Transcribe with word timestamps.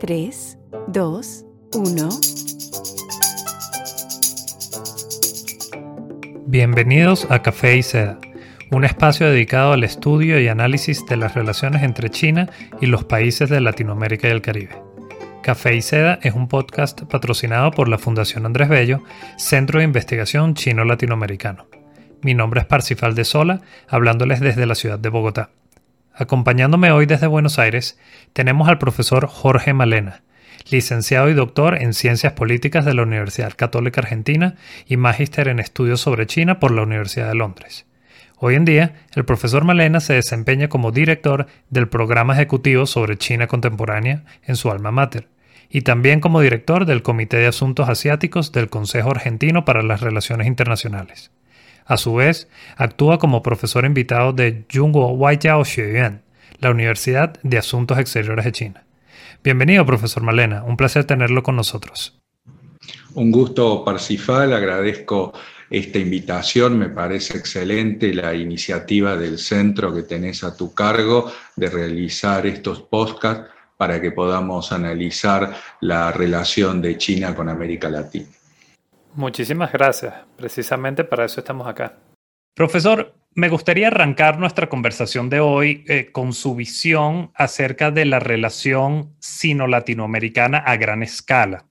3, 0.00 0.58
2, 0.88 1.44
1. 1.74 2.08
Bienvenidos 6.46 7.26
a 7.30 7.42
Café 7.42 7.76
y 7.76 7.82
Seda, 7.82 8.18
un 8.70 8.86
espacio 8.86 9.28
dedicado 9.28 9.74
al 9.74 9.84
estudio 9.84 10.40
y 10.40 10.48
análisis 10.48 11.04
de 11.04 11.18
las 11.18 11.34
relaciones 11.34 11.82
entre 11.82 12.08
China 12.08 12.48
y 12.80 12.86
los 12.86 13.04
países 13.04 13.50
de 13.50 13.60
Latinoamérica 13.60 14.28
y 14.28 14.30
el 14.30 14.40
Caribe. 14.40 14.82
Café 15.42 15.76
y 15.76 15.82
Seda 15.82 16.18
es 16.22 16.32
un 16.32 16.48
podcast 16.48 17.02
patrocinado 17.02 17.70
por 17.70 17.86
la 17.86 17.98
Fundación 17.98 18.46
Andrés 18.46 18.70
Bello, 18.70 19.02
Centro 19.36 19.80
de 19.80 19.84
Investigación 19.84 20.54
Chino-Latinoamericano. 20.54 21.66
Mi 22.22 22.32
nombre 22.32 22.62
es 22.62 22.66
Parsifal 22.66 23.14
de 23.14 23.26
Sola, 23.26 23.60
hablándoles 23.86 24.40
desde 24.40 24.64
la 24.64 24.76
ciudad 24.76 24.98
de 24.98 25.10
Bogotá. 25.10 25.50
Acompañándome 26.14 26.92
hoy 26.92 27.06
desde 27.06 27.26
Buenos 27.26 27.58
Aires 27.58 27.98
tenemos 28.32 28.68
al 28.68 28.78
profesor 28.78 29.26
Jorge 29.26 29.72
Malena, 29.72 30.22
licenciado 30.70 31.28
y 31.30 31.34
doctor 31.34 31.80
en 31.80 31.94
Ciencias 31.94 32.32
Políticas 32.32 32.84
de 32.84 32.94
la 32.94 33.02
Universidad 33.02 33.52
Católica 33.56 34.00
Argentina 34.00 34.56
y 34.86 34.96
magíster 34.96 35.48
en 35.48 35.60
Estudios 35.60 36.00
sobre 36.00 36.26
China 36.26 36.58
por 36.60 36.72
la 36.72 36.82
Universidad 36.82 37.28
de 37.28 37.36
Londres. 37.36 37.86
Hoy 38.36 38.54
en 38.54 38.64
día, 38.64 38.94
el 39.14 39.24
profesor 39.24 39.64
Malena 39.64 40.00
se 40.00 40.14
desempeña 40.14 40.68
como 40.68 40.92
director 40.92 41.46
del 41.68 41.88
programa 41.88 42.34
ejecutivo 42.34 42.86
sobre 42.86 43.16
China 43.16 43.46
contemporánea 43.46 44.24
en 44.44 44.56
su 44.56 44.70
alma 44.70 44.90
mater, 44.90 45.28
y 45.68 45.82
también 45.82 46.20
como 46.20 46.40
director 46.40 46.86
del 46.86 47.02
Comité 47.02 47.36
de 47.36 47.46
Asuntos 47.46 47.88
Asiáticos 47.88 48.50
del 48.52 48.68
Consejo 48.68 49.10
Argentino 49.10 49.64
para 49.64 49.82
las 49.82 50.00
Relaciones 50.00 50.46
Internacionales. 50.46 51.30
A 51.90 51.96
su 51.96 52.14
vez, 52.14 52.46
actúa 52.76 53.18
como 53.18 53.42
profesor 53.42 53.84
invitado 53.84 54.32
de 54.32 54.64
Zhongguo 54.72 55.08
Waijiao 55.08 55.64
Xueyuan, 55.64 56.22
la 56.60 56.70
Universidad 56.70 57.40
de 57.42 57.58
Asuntos 57.58 57.98
Exteriores 57.98 58.44
de 58.44 58.52
China. 58.52 58.84
Bienvenido, 59.42 59.84
profesor 59.84 60.22
Malena. 60.22 60.62
Un 60.62 60.76
placer 60.76 61.02
tenerlo 61.02 61.42
con 61.42 61.56
nosotros. 61.56 62.16
Un 63.14 63.32
gusto, 63.32 63.84
Parsifal. 63.84 64.52
Agradezco 64.52 65.32
esta 65.68 65.98
invitación. 65.98 66.78
Me 66.78 66.90
parece 66.90 67.36
excelente 67.36 68.14
la 68.14 68.36
iniciativa 68.36 69.16
del 69.16 69.36
centro 69.36 69.92
que 69.92 70.04
tenés 70.04 70.44
a 70.44 70.56
tu 70.56 70.72
cargo 70.72 71.32
de 71.56 71.70
realizar 71.70 72.46
estos 72.46 72.82
podcasts 72.82 73.50
para 73.76 74.00
que 74.00 74.12
podamos 74.12 74.70
analizar 74.70 75.56
la 75.80 76.12
relación 76.12 76.80
de 76.80 76.96
China 76.96 77.34
con 77.34 77.48
América 77.48 77.90
Latina. 77.90 78.28
Muchísimas 79.14 79.72
gracias. 79.72 80.14
Precisamente 80.36 81.04
para 81.04 81.24
eso 81.24 81.40
estamos 81.40 81.66
acá. 81.66 81.98
Profesor, 82.54 83.14
me 83.34 83.48
gustaría 83.48 83.88
arrancar 83.88 84.38
nuestra 84.38 84.68
conversación 84.68 85.30
de 85.30 85.40
hoy 85.40 85.84
eh, 85.88 86.10
con 86.12 86.32
su 86.32 86.54
visión 86.54 87.30
acerca 87.34 87.90
de 87.90 88.04
la 88.04 88.18
relación 88.18 89.14
sino-latinoamericana 89.20 90.58
a 90.58 90.76
gran 90.76 91.02
escala. 91.02 91.66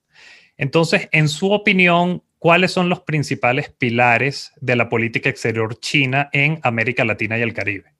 Entonces, 0.56 1.08
en 1.12 1.28
su 1.28 1.52
opinión, 1.52 2.22
¿cuáles 2.38 2.72
son 2.72 2.88
los 2.88 3.00
principales 3.00 3.70
pilares 3.70 4.52
de 4.60 4.76
la 4.76 4.88
política 4.88 5.28
exterior 5.28 5.78
china 5.78 6.28
en 6.32 6.60
América 6.62 7.04
Latina 7.04 7.38
y 7.38 7.42
el 7.42 7.54
Caribe? 7.54 7.94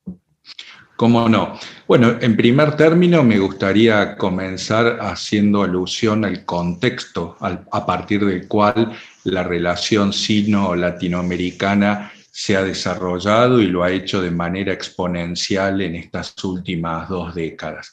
¿Cómo 1.00 1.30
no? 1.30 1.58
Bueno, 1.88 2.18
en 2.20 2.36
primer 2.36 2.76
término 2.76 3.24
me 3.24 3.38
gustaría 3.38 4.18
comenzar 4.18 4.98
haciendo 5.00 5.62
alusión 5.62 6.26
al 6.26 6.44
contexto 6.44 7.38
a 7.40 7.86
partir 7.86 8.26
del 8.26 8.46
cual 8.46 8.92
la 9.24 9.42
relación 9.42 10.12
sino-latinoamericana 10.12 12.12
se 12.30 12.54
ha 12.54 12.64
desarrollado 12.64 13.62
y 13.62 13.68
lo 13.68 13.82
ha 13.82 13.90
hecho 13.90 14.20
de 14.20 14.30
manera 14.30 14.74
exponencial 14.74 15.80
en 15.80 15.94
estas 15.94 16.34
últimas 16.44 17.08
dos 17.08 17.34
décadas. 17.34 17.92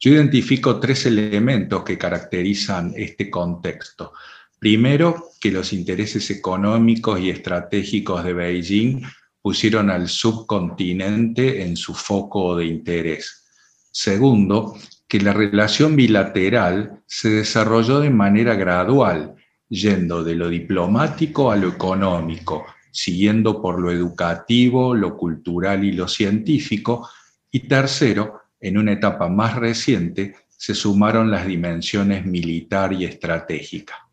Yo 0.00 0.12
identifico 0.12 0.80
tres 0.80 1.04
elementos 1.04 1.84
que 1.84 1.98
caracterizan 1.98 2.94
este 2.96 3.28
contexto. 3.28 4.14
Primero, 4.58 5.26
que 5.38 5.50
los 5.50 5.74
intereses 5.74 6.30
económicos 6.30 7.20
y 7.20 7.28
estratégicos 7.28 8.24
de 8.24 8.32
Beijing 8.32 9.02
pusieron 9.46 9.90
al 9.90 10.08
subcontinente 10.08 11.62
en 11.62 11.76
su 11.76 11.94
foco 11.94 12.56
de 12.56 12.66
interés. 12.66 13.46
Segundo, 13.92 14.76
que 15.06 15.20
la 15.20 15.32
relación 15.32 15.94
bilateral 15.94 17.04
se 17.06 17.28
desarrolló 17.28 18.00
de 18.00 18.10
manera 18.10 18.56
gradual, 18.56 19.36
yendo 19.68 20.24
de 20.24 20.34
lo 20.34 20.48
diplomático 20.48 21.52
a 21.52 21.56
lo 21.56 21.68
económico, 21.68 22.66
siguiendo 22.90 23.62
por 23.62 23.78
lo 23.78 23.92
educativo, 23.92 24.96
lo 24.96 25.16
cultural 25.16 25.84
y 25.84 25.92
lo 25.92 26.08
científico. 26.08 27.08
Y 27.52 27.68
tercero, 27.68 28.40
en 28.58 28.76
una 28.76 28.94
etapa 28.94 29.28
más 29.28 29.54
reciente, 29.54 30.34
se 30.48 30.74
sumaron 30.74 31.30
las 31.30 31.46
dimensiones 31.46 32.26
militar 32.26 32.92
y 32.92 33.04
estratégica. 33.04 34.08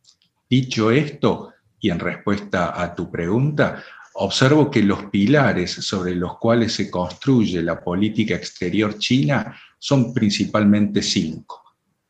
Dicho 0.47 0.91
esto, 0.91 1.53
y 1.79 1.89
en 1.89 1.97
respuesta 1.97 2.79
a 2.79 2.93
tu 2.93 3.09
pregunta, 3.09 3.83
observo 4.13 4.69
que 4.69 4.83
los 4.83 5.05
pilares 5.05 5.71
sobre 5.71 6.15
los 6.15 6.37
cuales 6.37 6.73
se 6.73 6.89
construye 6.89 7.61
la 7.61 7.83
política 7.83 8.35
exterior 8.35 8.97
china 8.97 9.57
son 9.79 10.13
principalmente 10.13 11.01
cinco. 11.01 11.63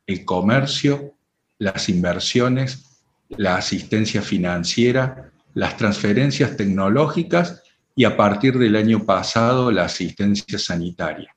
El 0.06 0.24
comercio, 0.24 1.14
las 1.58 1.88
inversiones, 1.88 3.02
la 3.30 3.56
asistencia 3.56 4.22
financiera, 4.22 5.32
las 5.54 5.76
transferencias 5.76 6.56
tecnológicas 6.56 7.62
y 7.96 8.04
a 8.04 8.16
partir 8.16 8.58
del 8.58 8.76
año 8.76 9.04
pasado 9.04 9.70
la 9.70 9.84
asistencia 9.84 10.58
sanitaria. 10.58 11.34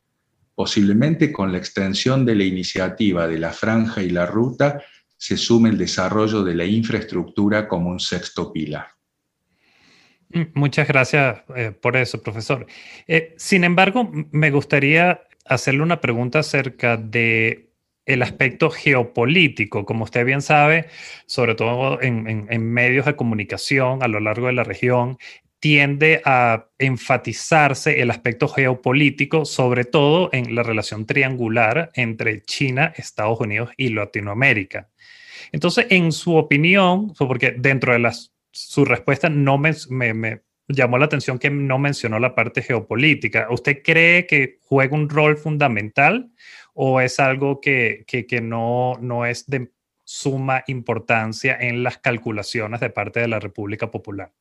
Posiblemente 0.54 1.32
con 1.32 1.52
la 1.52 1.60
extensión 1.60 2.26
de 2.26 2.36
la 2.36 2.44
iniciativa 2.44 3.28
de 3.28 3.38
la 3.38 3.52
franja 3.52 4.02
y 4.02 4.10
la 4.10 4.26
ruta 4.26 4.82
se 5.16 5.38
sume 5.38 5.70
el 5.70 5.78
desarrollo 5.78 6.44
de 6.44 6.56
la 6.56 6.66
infraestructura 6.66 7.68
como 7.68 7.90
un 7.90 8.00
sexto 8.00 8.52
pilar. 8.52 8.97
Mm, 10.30 10.42
muchas 10.54 10.88
gracias 10.88 11.42
eh, 11.56 11.72
por 11.72 11.96
eso, 11.98 12.22
profesor. 12.22 12.66
Eh, 13.08 13.34
sin 13.38 13.64
embargo, 13.64 14.10
me 14.32 14.52
gustaría 14.52 15.22
hacerle 15.46 15.82
una 15.82 16.02
pregunta 16.02 16.40
acerca 16.40 16.98
de 16.98 17.68
el 18.06 18.22
aspecto 18.22 18.70
geopolítico. 18.70 19.86
Como 19.86 20.06
usted 20.06 20.26
bien 20.26 20.42
sabe, 20.42 20.88
sobre 21.26 21.56
todo 21.56 22.02
en, 22.02 22.48
en, 22.50 22.64
medios 22.72 23.06
de 23.06 23.16
comunicación 23.16 24.02
a 24.02 24.08
lo 24.08 24.20
largo 24.22 24.48
de 24.48 24.54
la 24.54 24.64
región, 24.64 25.18
tiende 25.60 26.22
a 26.24 26.68
enfatizarse 26.80 28.02
el 28.02 28.12
aspecto 28.12 28.48
geopolítico, 28.48 29.44
sobre 29.44 29.84
todo 29.84 30.30
en 30.32 30.56
la 30.56 30.64
relación 30.64 31.06
triangular 31.06 31.92
entre 31.96 32.42
China, 32.44 32.94
Estados 32.96 33.40
Unidos 33.42 33.72
y 33.76 33.90
Latinoamérica. 33.90 34.90
Entonces, 35.52 35.88
en 35.90 36.12
su 36.12 36.36
opinión, 36.36 37.14
porque 37.18 37.52
dentro 37.52 37.94
de 37.94 38.00
las 38.00 38.37
su 38.58 38.86
respuesta 38.86 39.30
no 39.30 39.58
me, 39.58 39.74
llamó 40.68 40.98
la 40.98 41.06
atención 41.06 41.40
que 41.40 41.50
no 41.50 41.78
mencionó 41.78 42.20
la 42.20 42.36
parte 42.36 42.62
geopolítica. 42.62 43.48
¿Usted 43.50 43.82
cree 43.84 44.26
que 44.26 44.60
juega 44.64 44.96
un 44.96 45.10
rol 45.10 45.38
fundamental 45.38 46.32
o 46.74 47.00
es 47.00 47.20
algo 47.20 47.62
que, 47.62 48.04
que, 48.08 48.26
que 48.26 48.42
no, 48.42 48.98
no 49.00 49.26
es 49.26 49.46
de 49.48 49.72
suma 50.04 50.64
importancia 50.68 51.58
en 51.60 51.84
las 51.84 51.98
calculaciones 51.98 52.80
de 52.80 52.90
parte 52.90 53.20
de 53.20 53.28
la 53.28 53.40
República 53.40 53.92
Popular? 53.92 54.32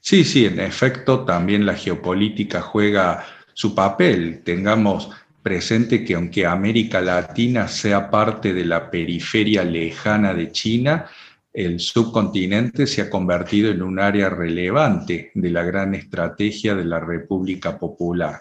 Sí, 0.00 0.24
sí, 0.24 0.46
en 0.46 0.60
efecto, 0.60 1.24
también 1.24 1.66
la 1.66 1.74
geopolítica 1.74 2.62
juega 2.62 3.26
su 3.52 3.74
papel. 3.74 4.42
Tengamos 4.44 5.10
presente 5.42 6.04
que 6.04 6.14
aunque 6.14 6.46
América 6.46 7.00
Latina 7.00 7.68
sea 7.68 8.10
parte 8.10 8.54
de 8.54 8.64
la 8.64 8.90
periferia 8.90 9.62
lejana 9.64 10.32
de 10.32 10.50
China, 10.52 11.06
el 11.52 11.80
subcontinente 11.80 12.86
se 12.86 13.02
ha 13.02 13.10
convertido 13.10 13.70
en 13.70 13.82
un 13.82 13.98
área 13.98 14.30
relevante 14.30 15.32
de 15.34 15.50
la 15.50 15.64
gran 15.64 15.94
estrategia 15.94 16.74
de 16.74 16.84
la 16.84 17.00
República 17.00 17.78
Popular. 17.78 18.40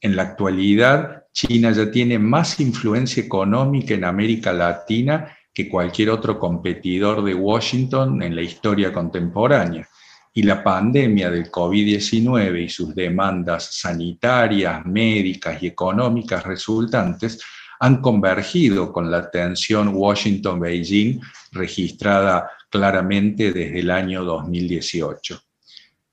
En 0.00 0.16
la 0.16 0.22
actualidad, 0.22 1.24
China 1.32 1.70
ya 1.72 1.90
tiene 1.90 2.18
más 2.18 2.58
influencia 2.60 3.22
económica 3.22 3.94
en 3.94 4.04
América 4.04 4.52
Latina 4.52 5.36
que 5.52 5.68
cualquier 5.68 6.10
otro 6.10 6.38
competidor 6.38 7.22
de 7.22 7.34
Washington 7.34 8.22
en 8.22 8.34
la 8.34 8.42
historia 8.42 8.92
contemporánea. 8.92 9.88
Y 10.32 10.44
la 10.44 10.62
pandemia 10.62 11.28
del 11.28 11.50
COVID-19 11.50 12.64
y 12.64 12.68
sus 12.68 12.94
demandas 12.94 13.74
sanitarias, 13.74 14.86
médicas 14.86 15.62
y 15.62 15.66
económicas 15.66 16.44
resultantes 16.44 17.42
han 17.80 18.02
convergido 18.02 18.92
con 18.92 19.10
la 19.10 19.30
tensión 19.30 19.92
Washington-Beijing 19.94 21.20
registrada 21.52 22.50
claramente 22.68 23.52
desde 23.52 23.80
el 23.80 23.90
año 23.90 24.22
2018. 24.22 25.42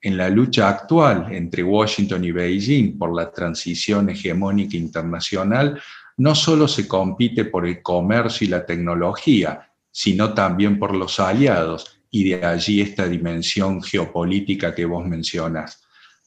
En 0.02 0.16
la 0.16 0.30
lucha 0.30 0.70
actual 0.70 1.28
entre 1.32 1.64
Washington 1.64 2.24
y 2.24 2.32
Beijing 2.32 2.98
por 2.98 3.14
la 3.14 3.30
transición 3.30 4.10
hegemónica 4.10 4.78
internacional, 4.78 5.82
no 6.16 6.34
solo 6.34 6.68
se 6.68 6.88
compite 6.88 7.46
por 7.46 7.68
el 7.68 7.82
comercio 7.82 8.48
y 8.48 8.50
la 8.50 8.66
tecnología, 8.66 9.70
sino 9.92 10.34
también 10.34 10.80
por 10.80 10.96
los 10.96 11.20
aliados, 11.20 12.00
y 12.10 12.30
de 12.30 12.46
allí 12.46 12.80
esta 12.80 13.08
dimensión 13.08 13.84
geopolítica 13.84 14.74
que 14.74 14.86
vos 14.86 15.06
mencionas. 15.06 15.84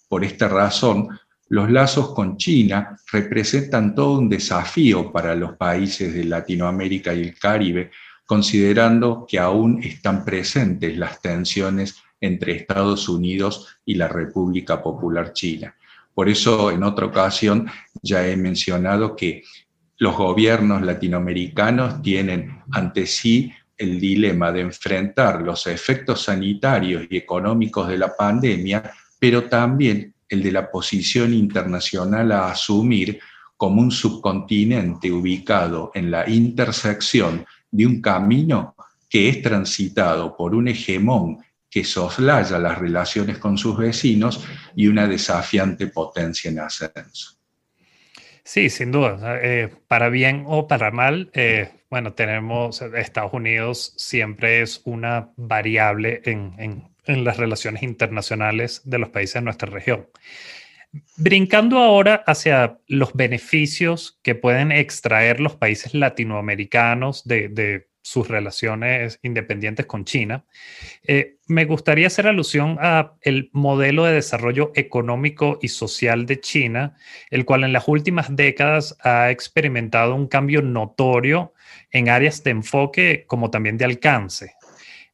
Por 0.08 0.22
esta 0.22 0.48
razón, 0.48 1.18
los 1.50 1.68
lazos 1.68 2.14
con 2.14 2.36
China 2.36 2.96
representan 3.10 3.92
todo 3.92 4.20
un 4.20 4.28
desafío 4.28 5.10
para 5.10 5.34
los 5.34 5.56
países 5.56 6.14
de 6.14 6.24
Latinoamérica 6.24 7.12
y 7.12 7.22
el 7.22 7.38
Caribe, 7.38 7.90
considerando 8.24 9.26
que 9.28 9.40
aún 9.40 9.82
están 9.82 10.24
presentes 10.24 10.96
las 10.96 11.20
tensiones 11.20 11.96
entre 12.20 12.52
Estados 12.52 13.08
Unidos 13.08 13.66
y 13.84 13.96
la 13.96 14.06
República 14.06 14.80
Popular 14.80 15.32
China. 15.32 15.74
Por 16.14 16.28
eso, 16.28 16.70
en 16.70 16.84
otra 16.84 17.06
ocasión, 17.06 17.66
ya 18.00 18.24
he 18.28 18.36
mencionado 18.36 19.16
que 19.16 19.42
los 19.98 20.16
gobiernos 20.16 20.82
latinoamericanos 20.82 22.00
tienen 22.00 22.62
ante 22.70 23.06
sí 23.06 23.52
el 23.76 23.98
dilema 23.98 24.52
de 24.52 24.60
enfrentar 24.60 25.42
los 25.42 25.66
efectos 25.66 26.22
sanitarios 26.22 27.06
y 27.10 27.16
económicos 27.16 27.88
de 27.88 27.98
la 27.98 28.14
pandemia, 28.14 28.92
pero 29.18 29.44
también 29.44 30.14
el 30.30 30.42
de 30.42 30.52
la 30.52 30.70
posición 30.70 31.34
internacional 31.34 32.32
a 32.32 32.52
asumir 32.52 33.20
como 33.56 33.82
un 33.82 33.90
subcontinente 33.90 35.12
ubicado 35.12 35.90
en 35.94 36.10
la 36.10 36.26
intersección 36.30 37.44
de 37.70 37.86
un 37.86 38.00
camino 38.00 38.74
que 39.08 39.28
es 39.28 39.42
transitado 39.42 40.34
por 40.36 40.54
un 40.54 40.68
hegemón 40.68 41.44
que 41.68 41.84
soslaya 41.84 42.58
las 42.58 42.78
relaciones 42.78 43.38
con 43.38 43.58
sus 43.58 43.76
vecinos 43.76 44.44
y 44.74 44.86
una 44.86 45.06
desafiante 45.06 45.88
potencia 45.88 46.50
en 46.50 46.60
ascenso. 46.60 47.36
Sí, 48.42 48.70
sin 48.70 48.90
duda. 48.90 49.38
Eh, 49.42 49.68
para 49.86 50.08
bien 50.08 50.44
o 50.46 50.66
para 50.66 50.90
mal, 50.90 51.30
eh, 51.34 51.70
bueno, 51.90 52.14
tenemos 52.14 52.82
Estados 52.82 53.32
Unidos 53.32 53.94
siempre 53.96 54.62
es 54.62 54.80
una 54.84 55.30
variable 55.36 56.22
en, 56.24 56.54
en 56.58 56.88
las 57.18 57.36
relaciones 57.36 57.82
internacionales 57.82 58.82
de 58.84 58.98
los 58.98 59.10
países 59.10 59.34
de 59.34 59.42
nuestra 59.42 59.70
región. 59.70 60.08
Brincando 61.16 61.78
ahora 61.78 62.24
hacia 62.26 62.78
los 62.88 63.12
beneficios 63.12 64.18
que 64.22 64.34
pueden 64.34 64.72
extraer 64.72 65.40
los 65.40 65.54
países 65.54 65.94
latinoamericanos 65.94 67.24
de, 67.24 67.48
de 67.48 67.90
sus 68.02 68.28
relaciones 68.28 69.18
independientes 69.22 69.86
con 69.86 70.04
China, 70.04 70.44
eh, 71.06 71.36
me 71.46 71.64
gustaría 71.64 72.06
hacer 72.06 72.26
alusión 72.26 72.78
a 72.80 73.14
el 73.20 73.50
modelo 73.52 74.04
de 74.04 74.14
desarrollo 74.14 74.72
económico 74.74 75.58
y 75.60 75.68
social 75.68 76.26
de 76.26 76.40
China, 76.40 76.96
el 77.30 77.44
cual 77.44 77.64
en 77.64 77.72
las 77.72 77.86
últimas 77.88 78.34
décadas 78.34 78.96
ha 79.04 79.30
experimentado 79.30 80.14
un 80.14 80.28
cambio 80.28 80.62
notorio 80.62 81.52
en 81.90 82.08
áreas 82.08 82.42
de 82.42 82.50
enfoque 82.50 83.24
como 83.26 83.50
también 83.50 83.76
de 83.76 83.84
alcance. 83.84 84.54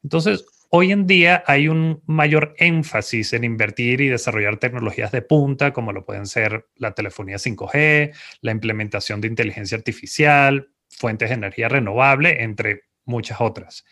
Entonces, 0.03 0.45
Hoy 0.69 0.91
en 0.91 1.07
día 1.07 1.43
hay 1.47 1.69
un 1.69 2.01
mayor 2.07 2.53
énfasis 2.57 3.31
en 3.31 3.45
invertir 3.45 4.01
y 4.01 4.09
desarrollar 4.09 4.57
tecnologías 4.57 5.13
de 5.13 5.21
punta, 5.21 5.71
como 5.71 5.93
lo 5.93 6.03
pueden 6.03 6.25
ser 6.25 6.67
la 6.75 6.91
telefonía 6.91 7.37
5G, 7.37 8.13
la 8.41 8.51
implementación 8.51 9.21
de 9.21 9.29
inteligencia 9.29 9.77
artificial, 9.77 10.69
fuentes 10.89 11.29
de 11.29 11.35
energía 11.35 11.69
renovable, 11.69 12.43
entre 12.43 12.83
muchas 13.05 13.39
otras. 13.39 13.85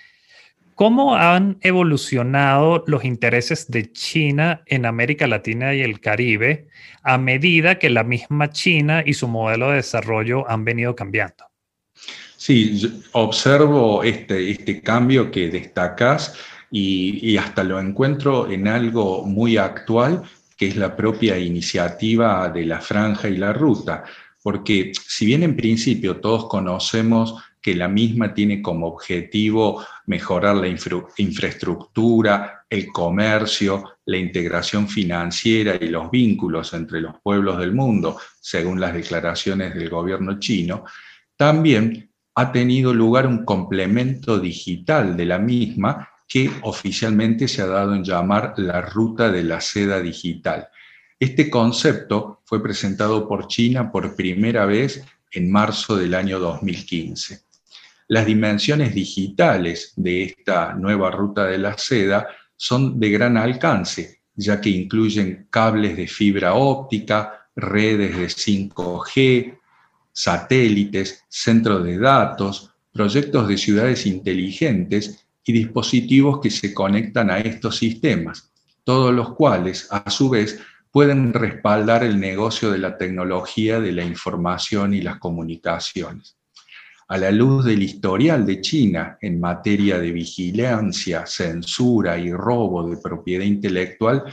¿Cómo 0.74 1.16
han 1.16 1.57
evolucionado 1.62 2.83
los 2.88 3.06
intereses 3.06 3.71
de 3.71 3.94
China 3.94 4.62
en 4.66 4.86
América 4.86 5.28
Latina 5.28 5.74
y 5.74 5.81
el 5.81 6.01
Caribe 6.01 6.68
a 7.01 7.18
medida 7.18 7.80
que 7.80 7.89
la 7.89 8.04
misma 8.04 8.50
China 8.50 9.01
y 9.06 9.13
su 9.13 9.30
modelo 9.30 9.69
de 9.69 9.78
desarrollo 9.78 10.50
han 10.50 10.66
venido 10.66 10.94
cambiando? 10.94 11.45
Sí, 12.36 13.01
observo 13.13 14.04
este, 14.04 14.51
este 14.51 14.81
cambio 14.81 15.31
que 15.31 15.48
destacas 15.48 16.38
y, 16.72 17.38
hasta 17.38 17.64
lo 17.64 17.80
encuentro 17.80 18.50
en 18.50 18.68
algo 18.68 19.24
muy 19.26 19.58
actual, 19.58 20.24
que 20.58 20.68
es 20.68 20.76
la 20.76 20.96
propia 20.96 21.38
iniciativa 21.38 22.50
de 22.50 22.66
la 22.66 22.80
franja 22.80 23.28
y 23.28 23.38
la 23.38 23.54
ruta. 23.54 24.04
Porque 24.42 24.92
si 24.94 25.26
bien 25.26 25.44
en 25.44 25.56
principio 25.56 26.18
todos 26.18 26.48
conocemos 26.48 27.36
que 27.62 27.76
la 27.76 27.88
misma 27.88 28.34
tiene 28.34 28.62
como 28.62 28.88
objetivo 28.88 29.84
mejorar 30.06 30.56
la 30.56 30.68
infraestructura, 30.68 32.66
el 32.70 32.88
comercio, 32.88 33.98
la 34.06 34.18
integración 34.18 34.88
financiera 34.88 35.76
y 35.76 35.88
los 35.88 36.12
vínculos 36.12 36.74
entre 36.74 37.02
los 37.02 37.16
pueblos 37.24 37.58
del 37.58 37.74
mundo, 37.74 38.18
según 38.40 38.80
las 38.80 38.94
declaraciones 38.94 39.74
del 39.74 39.90
gobierno 39.90 40.40
chino, 40.40 40.86
también 41.36 42.12
ha 42.36 42.52
tenido 42.52 42.94
lugar 42.94 43.26
un 43.26 43.46
complemento 43.46 44.40
digital 44.40 45.18
de 45.18 45.26
la 45.26 45.40
misma 45.40 46.10
que 46.27 46.51
oficialmente 46.63 47.48
se 47.48 47.62
ha 47.62 47.68
dado 47.68 47.95
en 47.95 48.04
llamar 48.04 48.54
la 48.57 48.81
ruta 48.81 49.31
de 49.31 49.44
la 49.44 49.62
seda 49.62 50.01
digital 50.01 50.69
este 51.19 51.50
concepto 51.50 52.42
fue 52.44 52.62
presentado 52.62 53.27
por 53.27 53.48
China 53.48 53.89
por 53.89 54.16
primera 54.18 54.66
vez 54.66 55.01
en 55.31 55.50
marzo 55.50 55.95
del 55.95 56.13
año 56.13 56.39
2015. 56.39 57.42
Las 58.10 58.25
dimensiones 58.25 58.94
digitales 58.94 59.94
de 59.95 60.24
esta 60.24 60.74
nueva 60.74 61.12
ruta 61.12 61.45
de 61.45 61.57
la 61.57 61.77
seda 61.77 62.28
son 62.57 63.00
de 63.00 63.10
gran 63.12 63.38
alcance, 63.38 64.24
ya 64.36 64.60
que 64.60 64.69
incluyen 64.69 65.48
cables 65.50 65.95
de 65.95 66.07
fibra 66.07 66.54
óptica, 66.54 67.48
redes 67.56 68.18
de 68.18 68.25
5G, 68.28 69.57
satélites, 70.12 71.24
centros 71.30 71.86
de 71.86 71.98
datos, 71.98 72.71
proyectos 72.92 73.48
de 73.48 73.57
ciudades 73.57 74.06
inteligentes 74.06 75.25
y 75.45 75.53
dispositivos 75.53 76.42
que 76.42 76.50
se 76.50 76.74
conectan 76.74 77.30
a 77.30 77.38
estos 77.38 77.77
sistemas, 77.77 78.51
todos 78.83 79.13
los 79.13 79.36
cuales, 79.36 79.88
a 79.92 80.09
su 80.09 80.30
vez, 80.30 80.59
pueden 80.92 81.33
respaldar 81.33 82.03
el 82.03 82.19
negocio 82.19 82.71
de 82.71 82.80
la 82.80 82.97
tecnología, 82.97 83.80
de 83.80 83.92
la 83.92 84.03
información 84.03 84.94
y 84.94 85.01
las 85.01 85.18
comunicaciones. 85.19 86.38
A 87.07 87.18
la 87.18 87.30
luz 87.31 87.65
del 87.65 87.83
historial 87.83 88.45
de 88.45 88.62
China 88.62 89.18
en 89.21 89.39
materia 89.39 90.00
de 90.00 90.12
vigilancia, 90.12 91.25
censura 91.27 92.18
y 92.18 92.31
robo 92.33 92.89
de 92.89 92.97
propiedad 92.97 93.45
intelectual, 93.45 94.24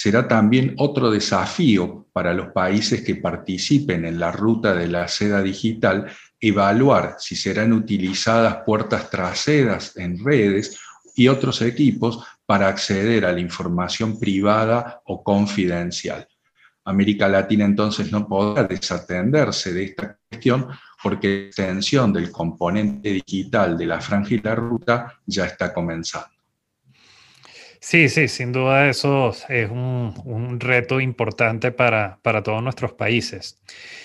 será 0.00 0.28
también 0.28 0.74
otro 0.76 1.10
desafío 1.10 2.06
para 2.12 2.32
los 2.32 2.52
países 2.52 3.02
que 3.02 3.16
participen 3.16 4.04
en 4.04 4.20
la 4.20 4.30
ruta 4.30 4.72
de 4.72 4.86
la 4.86 5.08
seda 5.08 5.42
digital 5.42 6.06
evaluar 6.38 7.16
si 7.18 7.34
serán 7.34 7.72
utilizadas 7.72 8.58
puertas 8.64 9.10
traseras 9.10 9.96
en 9.96 10.24
redes 10.24 10.78
y 11.16 11.26
otros 11.26 11.62
equipos 11.62 12.24
para 12.46 12.68
acceder 12.68 13.26
a 13.26 13.32
la 13.32 13.40
información 13.40 14.20
privada 14.20 15.02
o 15.04 15.24
confidencial. 15.24 16.28
América 16.84 17.26
Latina 17.26 17.64
entonces 17.64 18.12
no 18.12 18.28
podrá 18.28 18.62
desatenderse 18.62 19.72
de 19.72 19.82
esta 19.82 20.16
cuestión 20.30 20.68
porque 21.02 21.28
la 21.28 21.46
extensión 21.46 22.12
del 22.12 22.30
componente 22.30 23.20
digital 23.26 23.76
de 23.76 23.86
la 23.86 24.00
franja 24.00 24.32
y 24.32 24.38
la 24.38 24.54
ruta 24.54 25.18
ya 25.26 25.46
está 25.46 25.74
comenzando. 25.74 26.37
Sí, 27.80 28.08
sí, 28.08 28.28
sin 28.28 28.52
duda 28.52 28.88
eso 28.88 29.32
es 29.48 29.70
un, 29.70 30.58
reto 30.60 31.00
importante 31.00 31.70
para, 31.70 32.18
todos 32.42 32.62
nuestros 32.62 32.92
países. 32.92 33.60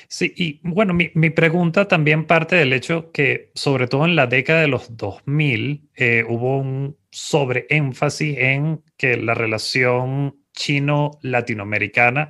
Sí, 0.08 0.34
y 0.36 0.60
bueno, 0.64 0.94
mi, 0.94 1.30
pregunta 1.32 1.88
también 1.88 2.26
parte 2.26 2.56
del 2.56 2.74
hecho 2.74 3.12
que, 3.12 3.52
sobre 3.56 3.88
todo 3.88 4.06
en 4.06 4.16
la 4.16 4.28
década 4.28 4.62
de 4.62 4.68
los 4.68 4.96
2000, 4.96 5.90
eh, 5.96 6.24
hubo 6.28 6.60
un 6.60 6.98
sobreénfasis 7.10 8.38
en 8.38 8.84
que 8.98 9.18
la 9.18 9.34
relación 9.34 10.38
chino-latinoamericana 10.54 12.30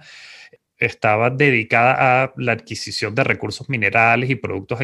estaba 0.85 1.29
dedicada 1.29 2.23
a 2.23 2.33
la 2.37 2.53
adquisición 2.53 3.15
de 3.15 3.23
recursos 3.23 3.69
minerales 3.69 4.29
y 4.29 4.35
productos 4.35 4.79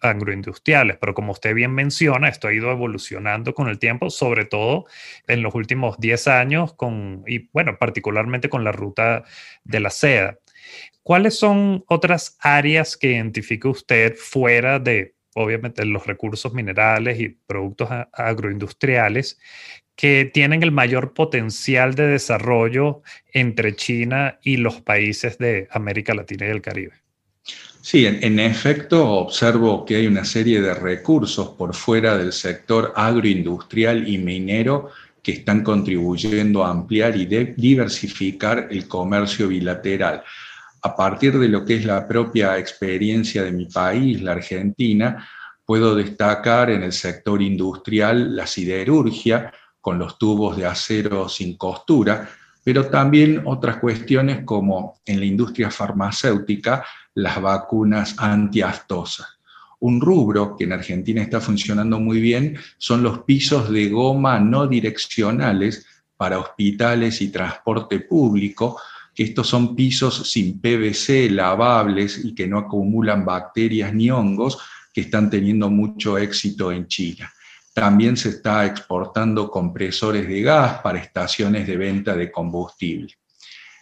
agroindustriales, 0.00 0.96
pero 0.98 1.14
como 1.14 1.32
usted 1.32 1.54
bien 1.54 1.72
menciona, 1.72 2.28
esto 2.28 2.48
ha 2.48 2.52
ido 2.52 2.70
evolucionando 2.70 3.54
con 3.54 3.68
el 3.68 3.78
tiempo, 3.78 4.10
sobre 4.10 4.44
todo 4.44 4.86
en 5.26 5.42
los 5.42 5.54
últimos 5.54 5.98
10 5.98 6.28
años, 6.28 6.74
con, 6.74 7.24
y 7.26 7.48
bueno, 7.52 7.76
particularmente 7.78 8.48
con 8.48 8.64
la 8.64 8.72
ruta 8.72 9.24
de 9.64 9.80
la 9.80 9.90
seda. 9.90 10.38
¿Cuáles 11.02 11.38
son 11.38 11.84
otras 11.88 12.36
áreas 12.40 12.96
que 12.96 13.12
identifica 13.12 13.68
usted 13.68 14.16
fuera 14.16 14.78
de, 14.78 15.14
obviamente, 15.34 15.84
los 15.84 16.06
recursos 16.06 16.54
minerales 16.54 17.20
y 17.20 17.28
productos 17.28 17.88
agroindustriales 18.12 19.38
que 19.96 20.30
tienen 20.32 20.62
el 20.62 20.72
mayor 20.72 21.12
potencial 21.12 21.94
de 21.94 22.08
desarrollo 22.08 23.02
entre 23.32 23.76
China 23.76 24.38
y 24.42 24.56
los 24.56 24.80
países 24.80 25.38
de 25.38 25.68
América 25.70 26.14
Latina 26.14 26.46
y 26.46 26.50
el 26.50 26.62
Caribe. 26.62 27.04
Sí, 27.80 28.06
en, 28.06 28.38
efecto 28.40 29.06
observo 29.06 29.84
que 29.84 29.96
hay 29.96 30.06
una 30.06 30.24
serie 30.24 30.62
de 30.62 30.72
recursos 30.72 31.50
por 31.50 31.74
fuera 31.74 32.16
del 32.16 32.32
sector 32.32 32.94
agroindustrial 32.96 34.08
y 34.08 34.16
minero 34.16 34.88
que 35.22 35.32
están 35.32 35.62
contribuyendo 35.62 36.64
a 36.64 36.70
ampliar 36.70 37.14
y 37.14 37.26
diversificar 37.26 38.68
el 38.70 38.88
comercio 38.88 39.48
bilateral. 39.48 40.22
A 40.84 40.94
partir 40.94 41.38
de 41.38 41.48
lo 41.48 41.64
que 41.64 41.76
es 41.76 41.86
la 41.86 42.06
propia 42.06 42.58
experiencia 42.58 43.42
de 43.42 43.52
mi 43.52 43.64
país, 43.64 44.20
la 44.20 44.32
Argentina, 44.32 45.26
puedo 45.64 45.94
destacar 45.94 46.68
en 46.68 46.82
el 46.82 46.92
sector 46.92 47.40
industrial 47.40 48.36
la 48.36 48.46
siderurgia, 48.46 49.50
con 49.80 49.98
los 49.98 50.18
tubos 50.18 50.58
de 50.58 50.66
acero 50.66 51.26
sin 51.30 51.56
costura, 51.56 52.28
pero 52.62 52.86
también 52.88 53.42
otras 53.46 53.78
cuestiones 53.78 54.44
como 54.44 55.00
en 55.06 55.20
la 55.20 55.24
industria 55.24 55.70
farmacéutica 55.70 56.84
las 57.14 57.40
vacunas 57.40 58.16
antiaftosas. 58.18 59.38
Un 59.80 60.02
rubro 60.02 60.54
que 60.54 60.64
en 60.64 60.74
Argentina 60.74 61.22
está 61.22 61.40
funcionando 61.40 61.98
muy 61.98 62.20
bien 62.20 62.58
son 62.76 63.02
los 63.02 63.20
pisos 63.20 63.70
de 63.70 63.88
goma 63.88 64.38
no 64.38 64.66
direccionales 64.66 65.86
para 66.14 66.38
hospitales 66.38 67.22
y 67.22 67.28
transporte 67.28 68.00
público, 68.00 68.78
que 69.14 69.22
estos 69.22 69.46
son 69.46 69.76
pisos 69.76 70.30
sin 70.30 70.60
PVC, 70.60 71.30
lavables 71.30 72.24
y 72.24 72.34
que 72.34 72.46
no 72.46 72.58
acumulan 72.58 73.24
bacterias 73.24 73.94
ni 73.94 74.10
hongos, 74.10 74.58
que 74.92 75.02
están 75.02 75.30
teniendo 75.30 75.70
mucho 75.70 76.18
éxito 76.18 76.72
en 76.72 76.86
China. 76.86 77.32
También 77.72 78.16
se 78.16 78.28
está 78.28 78.64
exportando 78.66 79.50
compresores 79.50 80.28
de 80.28 80.42
gas 80.42 80.80
para 80.80 80.98
estaciones 80.98 81.66
de 81.66 81.76
venta 81.76 82.14
de 82.16 82.30
combustible. 82.30 83.14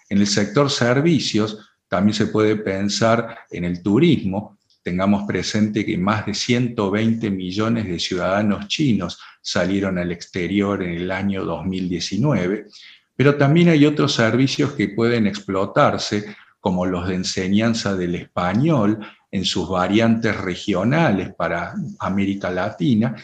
En 0.09 0.19
el 0.19 0.27
sector 0.27 0.71
servicios 0.71 1.59
también 1.89 2.15
se 2.15 2.27
puede 2.27 2.57
pensar 2.57 3.41
en 3.51 3.65
el 3.65 3.83
turismo. 3.83 4.59
Tengamos 4.83 5.25
presente 5.25 5.85
que 5.85 5.99
más 5.99 6.25
de 6.25 6.33
120 6.33 7.31
millones 7.31 7.87
de 7.87 7.99
ciudadanos 7.99 8.67
chinos 8.69 9.19
salieron 9.43 9.99
al 9.99 10.11
exterior 10.11 10.83
en 10.83 10.91
el 10.91 11.11
año 11.11 11.45
2019, 11.45 12.67
pero 13.23 13.37
también 13.37 13.69
hay 13.69 13.87
otros 13.87 14.15
servicios 14.15 14.73
que 14.73 14.89
pueden 14.89 15.29
explotarse, 15.29 16.35
como 16.59 16.87
los 16.87 17.07
de 17.07 17.15
enseñanza 17.15 17.95
del 17.95 18.17
español 18.17 18.99
en 19.31 19.45
sus 19.45 19.69
variantes 19.69 20.37
regionales 20.37 21.33
para 21.33 21.73
América 22.01 22.51
Latina, 22.51 23.15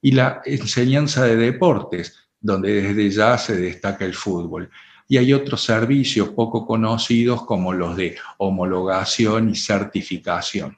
y 0.00 0.12
la 0.12 0.42
enseñanza 0.44 1.24
de 1.24 1.34
deportes, 1.34 2.14
donde 2.40 2.82
desde 2.82 3.10
ya 3.10 3.36
se 3.36 3.56
destaca 3.56 4.04
el 4.04 4.14
fútbol. 4.14 4.70
Y 5.08 5.16
hay 5.16 5.32
otros 5.32 5.64
servicios 5.64 6.28
poco 6.28 6.64
conocidos 6.64 7.44
como 7.44 7.72
los 7.72 7.96
de 7.96 8.14
homologación 8.36 9.50
y 9.50 9.56
certificación. 9.56 10.76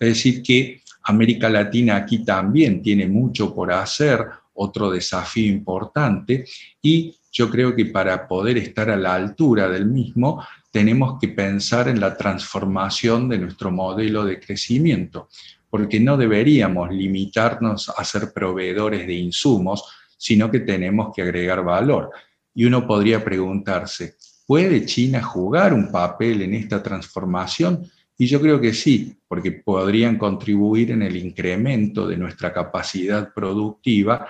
Es 0.00 0.08
decir, 0.08 0.42
que 0.42 0.82
América 1.04 1.48
Latina 1.48 1.94
aquí 1.94 2.24
también 2.24 2.82
tiene 2.82 3.06
mucho 3.06 3.54
por 3.54 3.70
hacer, 3.70 4.26
otro 4.54 4.90
desafío 4.90 5.46
importante, 5.46 6.44
y 6.82 7.15
yo 7.36 7.50
creo 7.50 7.76
que 7.76 7.86
para 7.86 8.26
poder 8.26 8.56
estar 8.56 8.88
a 8.88 8.96
la 8.96 9.14
altura 9.14 9.68
del 9.68 9.84
mismo, 9.84 10.42
tenemos 10.70 11.18
que 11.20 11.28
pensar 11.28 11.88
en 11.88 12.00
la 12.00 12.16
transformación 12.16 13.28
de 13.28 13.38
nuestro 13.38 13.70
modelo 13.70 14.24
de 14.24 14.40
crecimiento 14.40 15.28
porque 15.68 16.00
no 16.00 16.16
deberíamos 16.16 16.90
limitarnos 16.90 17.90
a 17.90 18.02
ser 18.02 18.32
proveedores 18.32 19.06
de 19.06 19.12
insumos, 19.12 19.84
sino 20.16 20.50
que 20.50 20.60
tenemos 20.60 21.14
que 21.14 21.20
agregar 21.20 21.62
valor. 21.62 22.10
Y 22.54 22.64
uno 22.64 22.86
podría 22.86 23.22
preguntarse, 23.22 24.16
¿puede 24.46 24.86
China 24.86 25.22
jugar 25.22 25.74
un 25.74 25.92
papel 25.92 26.40
en 26.40 26.54
esta 26.54 26.82
transformación? 26.82 27.84
Y 28.16 28.26
yo 28.26 28.40
creo 28.40 28.58
que 28.58 28.72
sí, 28.72 29.18
porque 29.28 29.52
podrían 29.52 30.16
contribuir 30.16 30.92
en 30.92 31.02
el 31.02 31.16
incremento 31.16 32.08
de 32.08 32.16
nuestra 32.16 32.54
capacidad 32.54 33.34
productiva 33.34 34.26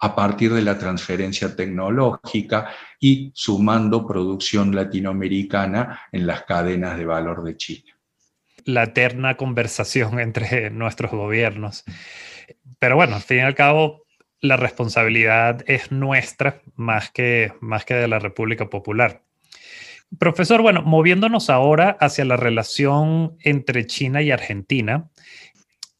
a 0.00 0.14
partir 0.14 0.52
de 0.52 0.62
la 0.62 0.78
transferencia 0.78 1.54
tecnológica 1.54 2.70
y 3.00 3.30
sumando 3.34 4.06
producción 4.06 4.74
latinoamericana 4.74 6.00
en 6.12 6.26
las 6.26 6.42
cadenas 6.42 6.96
de 6.96 7.04
valor 7.04 7.42
de 7.44 7.56
China 7.56 7.98
la 8.68 8.82
eterna 8.82 9.36
conversación 9.38 10.20
entre 10.20 10.68
nuestros 10.70 11.10
gobiernos. 11.10 11.84
Pero 12.78 12.96
bueno, 12.96 13.16
al 13.16 13.22
fin 13.22 13.38
y 13.38 13.40
al 13.40 13.54
cabo, 13.54 14.04
la 14.40 14.56
responsabilidad 14.56 15.64
es 15.66 15.90
nuestra 15.90 16.60
más 16.76 17.10
que, 17.10 17.52
más 17.60 17.86
que 17.86 17.94
de 17.94 18.08
la 18.08 18.18
República 18.18 18.68
Popular. 18.68 19.22
Profesor, 20.18 20.60
bueno, 20.60 20.82
moviéndonos 20.82 21.48
ahora 21.48 21.96
hacia 21.98 22.26
la 22.26 22.36
relación 22.36 23.36
entre 23.40 23.86
China 23.86 24.20
y 24.20 24.30
Argentina, 24.30 25.08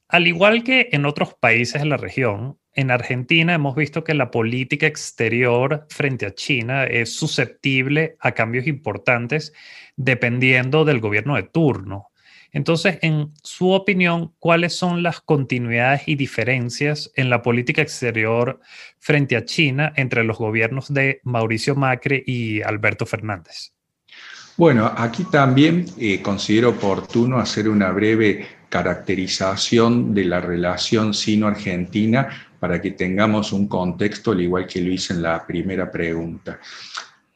al 0.08 0.26
igual 0.26 0.62
que 0.62 0.90
en 0.92 1.06
otros 1.06 1.34
países 1.34 1.82
de 1.82 1.88
la 1.88 1.96
región, 1.96 2.58
en 2.78 2.92
Argentina 2.92 3.54
hemos 3.54 3.74
visto 3.74 4.04
que 4.04 4.14
la 4.14 4.30
política 4.30 4.86
exterior 4.86 5.84
frente 5.90 6.26
a 6.26 6.34
China 6.34 6.84
es 6.84 7.12
susceptible 7.12 8.16
a 8.20 8.30
cambios 8.30 8.68
importantes 8.68 9.52
dependiendo 9.96 10.84
del 10.84 11.00
gobierno 11.00 11.34
de 11.34 11.42
turno. 11.42 12.12
Entonces, 12.52 13.00
en 13.02 13.32
su 13.42 13.72
opinión, 13.72 14.32
¿cuáles 14.38 14.76
son 14.76 15.02
las 15.02 15.20
continuidades 15.20 16.02
y 16.06 16.14
diferencias 16.14 17.10
en 17.16 17.30
la 17.30 17.42
política 17.42 17.82
exterior 17.82 18.60
frente 19.00 19.34
a 19.34 19.44
China 19.44 19.92
entre 19.96 20.22
los 20.22 20.38
gobiernos 20.38 20.94
de 20.94 21.20
Mauricio 21.24 21.74
Macri 21.74 22.22
y 22.26 22.62
Alberto 22.62 23.06
Fernández? 23.06 23.72
Bueno, 24.56 24.92
aquí 24.96 25.24
también 25.24 25.84
eh, 25.98 26.22
considero 26.22 26.70
oportuno 26.70 27.38
hacer 27.38 27.68
una 27.68 27.90
breve 27.90 28.46
caracterización 28.68 30.14
de 30.14 30.24
la 30.24 30.40
relación 30.40 31.14
sino-argentina 31.14 32.47
para 32.58 32.80
que 32.80 32.92
tengamos 32.92 33.52
un 33.52 33.68
contexto, 33.68 34.32
al 34.32 34.40
igual 34.40 34.66
que 34.66 34.80
lo 34.80 34.90
hice 34.90 35.14
en 35.14 35.22
la 35.22 35.46
primera 35.46 35.90
pregunta. 35.90 36.58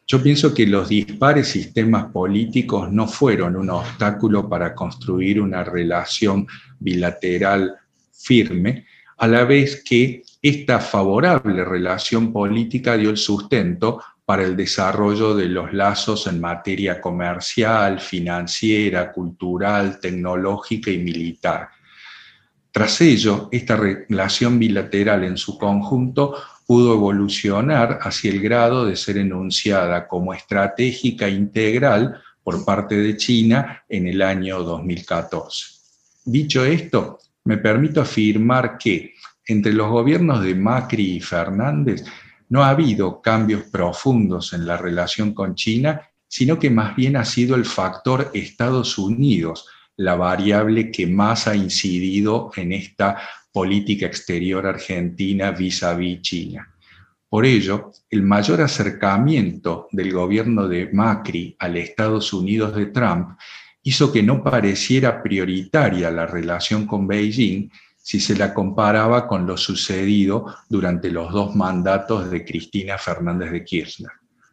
Yo 0.07 0.23
pienso 0.23 0.52
que 0.52 0.67
los 0.67 0.88
dispares 0.88 1.49
sistemas 1.49 2.07
políticos 2.12 2.93
no 2.93 3.07
fueron 3.07 3.57
un 3.57 3.71
obstáculo 3.71 4.49
para 4.49 4.75
construir 4.75 5.41
una 5.41 5.64
relación 5.64 6.47
bilateral 6.79 7.76
firme, 8.12 8.87
a 9.17 9.26
la 9.29 9.45
vez 9.45 9.83
que 9.85 10.23
esta 10.43 10.81
favorable 10.81 11.64
relación 11.64 12.33
política 12.33 12.97
dio 12.97 13.11
el 13.11 13.17
sustento 13.17 14.02
para 14.25 14.43
el 14.43 14.57
desarrollo 14.57 15.35
de 15.35 15.47
los 15.47 15.73
lazos 15.73 16.26
en 16.26 16.41
materia 16.41 17.00
comercial, 17.00 18.00
financiera, 18.00 19.12
cultural, 19.12 20.00
tecnológica 20.00 20.91
y 20.91 20.99
militar. 20.99 21.69
Tras 22.73 23.02
ello, 23.02 23.50
esta 23.52 23.76
relación 23.76 24.59
bilateral 24.59 25.25
en 25.25 25.37
su 25.37 25.59
conjunto 25.59 26.35
pudo 26.67 26.95
evolucionar 26.95 27.99
hacia 28.00 28.31
el 28.31 28.41
grado 28.41 28.87
de 28.87 28.97
ser 28.97 29.19
enunciada 29.19 30.09
como 30.09 30.33
estratégica 30.33 31.29
integral 31.29 32.19
por 32.43 32.64
parte 32.64 32.97
de 32.97 33.17
China 33.19 33.85
en 33.91 34.07
el 34.07 34.23
año 34.23 34.62
2014. 34.62 35.67
Dicho 36.25 36.64
esto, 36.64 37.19
me 37.45 37.59
permito 37.59 38.00
afirmar 38.00 38.79
que 38.79 39.12
entre 39.47 39.75
los 39.75 39.91
gobiernos 39.91 40.43
de 40.43 40.55
Macri 40.55 41.17
y 41.17 41.21
Fernández 41.21 42.05
no 42.49 42.62
ha 42.62 42.71
habido 42.71 43.21
cambios 43.21 43.64
profundos 43.64 44.55
en 44.55 44.67
la 44.67 44.79
relación 44.79 45.35
con 45.35 45.55
China, 45.55 46.00
sino 46.26 46.59
que 46.59 46.71
más 46.71 46.97
bien 46.97 47.17
ha 47.17 47.26
sido 47.26 47.55
el 47.55 47.67
factor 47.67 48.31
Estados 48.33 48.97
Unidos 48.97 49.67
la 49.96 50.14
variable 50.14 50.90
que 50.90 51.06
más 51.06 51.46
ha 51.49 51.54
incidido 51.54 52.50
en 52.56 52.72
esta 52.72 53.18
política 53.52 54.06
exterior 54.06 54.66
argentina 54.66 55.50
vis-a-vis 55.50 56.22
China. 56.22 56.68
Por 57.28 57.46
ello, 57.46 57.92
el 58.11 58.22
mayor 58.22 58.61
acercamiento 58.61 59.88
del 59.92 60.12
gobierno 60.12 60.68
de 60.68 60.90
Macri 60.92 61.56
al 61.58 61.76
Estados 61.76 62.32
Unidos 62.32 62.75
de 62.75 62.87
Trump 62.87 63.38
hizo 63.82 64.12
que 64.12 64.22
no 64.22 64.42
pareciera 64.42 65.22
prioritaria 65.22 66.11
la 66.11 66.26
relación 66.26 66.87
con 66.87 67.06
Beijing 67.06 67.70
si 67.96 68.20
se 68.20 68.37
la 68.37 68.52
comparaba 68.52 69.26
con 69.26 69.46
lo 69.46 69.56
sucedido 69.56 70.54
durante 70.68 71.11
los 71.11 71.32
dos 71.32 71.54
mandatos 71.54 72.30
de 72.30 72.44
Cristina 72.44 72.99
Fernández 72.99 73.52
de 73.52 73.64
Kirchner. 73.64 74.12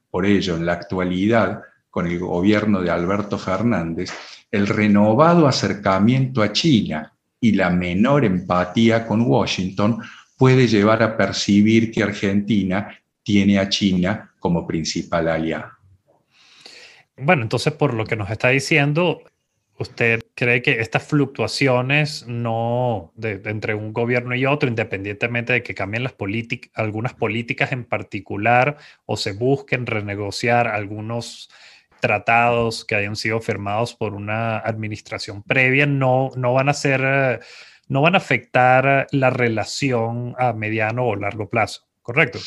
Por 0.10 0.26
ello, 0.26 0.56
en 0.56 0.66
la 0.66 0.74
actualidad, 0.74 1.62
con 1.90 2.08
el 2.08 2.20
gobierno 2.20 2.82
de 2.82 2.92
Alberto 2.92 3.38
Fernández, 3.38 4.12
el 4.52 4.68
renovado 4.68 5.48
acercamiento 5.48 6.42
a 6.42 6.52
China 6.52 7.14
y 7.40 7.54
la 7.54 7.70
menor 7.70 8.26
empatía 8.26 9.06
con 9.06 9.22
Washington 9.22 10.02
puede 10.38 10.68
llevar 10.68 11.04
a 11.04 11.18
percibir 11.18 11.92
que 11.92 12.04
Argentina 12.04 12.98
tiene 13.24 13.60
a 13.60 13.70
China 13.70 14.34
como 14.40 14.66
principal 14.66 15.28
aliado. 15.28 15.72
Bueno, 17.18 17.44
entonces 17.44 17.74
por 17.74 17.94
lo 17.94 18.06
que 18.06 18.16
nos 18.16 18.30
está 18.30 18.50
diciendo, 18.50 19.22
¿usted 19.78 20.22
cree 20.36 20.62
que 20.62 20.80
estas 20.80 21.04
fluctuaciones 21.04 22.26
no 22.28 23.14
entre 23.22 23.76
un 23.76 23.92
gobierno 23.92 24.34
y 24.36 24.46
otro, 24.46 24.70
independientemente 24.70 25.54
de 25.54 25.64
que 25.64 25.76
cambien 25.76 26.04
las 26.04 26.14
políticas, 26.14 26.72
algunas 26.74 27.14
políticas 27.14 27.74
en 27.74 27.84
particular 27.84 28.78
o 29.06 29.18
se 29.18 29.34
busquen 29.34 29.86
renegociar 29.86 30.68
algunos 30.68 31.50
tratados 32.00 32.86
que 32.86 32.96
hayan 32.96 33.16
sido 33.16 33.42
firmados 33.42 33.94
por 33.94 34.14
una 34.14 34.60
administración 34.60 35.44
previa 35.44 35.86
no, 35.86 36.32
no 36.36 36.54
van 36.54 36.70
a 36.70 36.74
ser, 36.74 37.40
no 37.88 38.02
van 38.02 38.16
a 38.16 38.20
afectar 38.20 39.08
la 39.12 39.30
relación 39.30 40.36
a 40.38 40.54
mediano 40.54 41.06
o 41.06 41.16
largo 41.16 41.50
plazo, 41.50 41.82
¿correcto? 42.02 42.40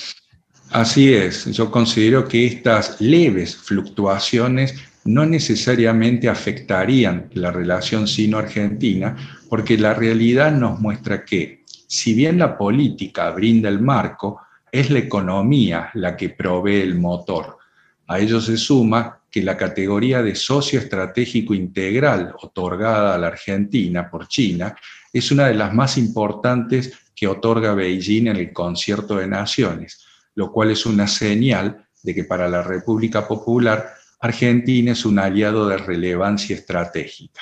Así 0.71 1.13
es, 1.13 1.45
yo 1.53 1.71
considero 1.71 2.27
que 2.27 2.47
estas 2.47 3.01
leves 3.01 3.57
fluctuaciones 3.57 4.75
no 5.05 5.27
necesariamente 5.27 6.29
afectarían 6.29 7.29
la 7.35 7.51
relación 7.51 8.07
sino-argentina, 8.07 9.17
porque 9.49 9.77
la 9.77 9.95
realidad 9.95 10.53
nos 10.53 10.81
muestra 10.81 11.25
que, 11.25 11.63
si 11.87 12.15
bien 12.15 12.39
la 12.39 12.57
política 12.57 13.31
brinda 13.31 13.69
el 13.69 13.81
marco, 13.81 14.41
es 14.71 14.91
la 14.91 15.01
economía 15.01 15.91
la 15.95 16.17
que 16.17 16.31
provee 16.31 16.81
el 16.81 16.99
motor. 16.99 17.59
A 18.07 18.19
ello 18.19 18.41
se 18.41 18.57
suma 18.57 19.21
que 19.33 19.43
la 19.43 19.57
categoría 19.57 20.23
de 20.23 20.35
socio 20.35 20.79
estratégico 20.79 21.55
integral 21.55 22.35
otorgada 22.43 23.15
a 23.15 23.19
la 23.19 23.29
Argentina 23.29 24.11
por 24.11 24.29
China 24.29 24.77
es 25.11 25.33
una 25.33 25.49
de 25.49 25.55
las 25.55 25.73
más 25.73 25.97
importantes 25.97 26.93
que 27.17 27.27
otorga 27.27 27.75
Beijing 27.75 28.29
en 28.29 28.37
el 28.37 28.53
concierto 28.53 29.17
de 29.17 29.27
naciones, 29.27 30.05
lo 30.35 30.53
cual 30.53 30.71
es 30.71 30.85
una 30.85 31.07
señal 31.07 31.89
de 32.03 32.15
que 32.15 32.25
para 32.25 32.47
la 32.47 32.63
República 32.63 33.27
Popular 33.27 33.95
Argentina 34.21 34.93
es 34.93 35.07
un 35.07 35.19
aliado 35.19 35.67
de 35.67 35.79
relevancia 35.79 36.55
estratégica. 36.55 37.41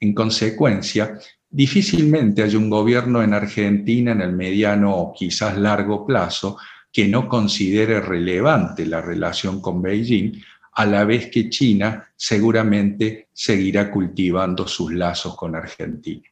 En 0.00 0.14
consecuencia, 0.14 1.18
difícilmente 1.48 2.42
hay 2.42 2.56
un 2.56 2.68
gobierno 2.68 3.22
en 3.22 3.32
Argentina 3.32 4.10
en 4.10 4.22
el 4.22 4.32
mediano 4.32 4.94
o 4.96 5.12
quizás 5.14 5.56
largo 5.56 6.04
plazo 6.04 6.58
que 6.92 7.06
no 7.06 7.28
considere 7.28 8.00
relevante 8.00 8.84
la 8.86 9.00
relación 9.00 9.60
con 9.60 9.80
Beijing, 9.80 10.42
a 10.78 10.86
la 10.86 11.04
vez 11.04 11.26
que 11.26 11.50
China 11.50 12.08
seguramente 12.14 13.26
seguirá 13.32 13.90
cultivando 13.90 14.68
sus 14.68 14.92
lazos 14.92 15.36
con 15.36 15.56
Argentina. 15.56 16.22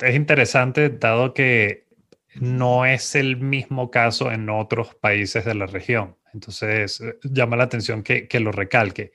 Es 0.00 0.14
interesante, 0.14 0.88
dado 0.88 1.34
que 1.34 1.84
no 2.36 2.86
es 2.86 3.14
el 3.14 3.36
mismo 3.36 3.90
caso 3.90 4.32
en 4.32 4.48
otros 4.48 4.94
países 4.94 5.44
de 5.44 5.54
la 5.54 5.66
región. 5.66 6.16
Entonces, 6.32 7.02
eh, 7.02 7.18
llama 7.24 7.56
la 7.56 7.64
atención 7.64 8.02
que, 8.02 8.26
lo 8.40 8.52
recalque. 8.52 9.12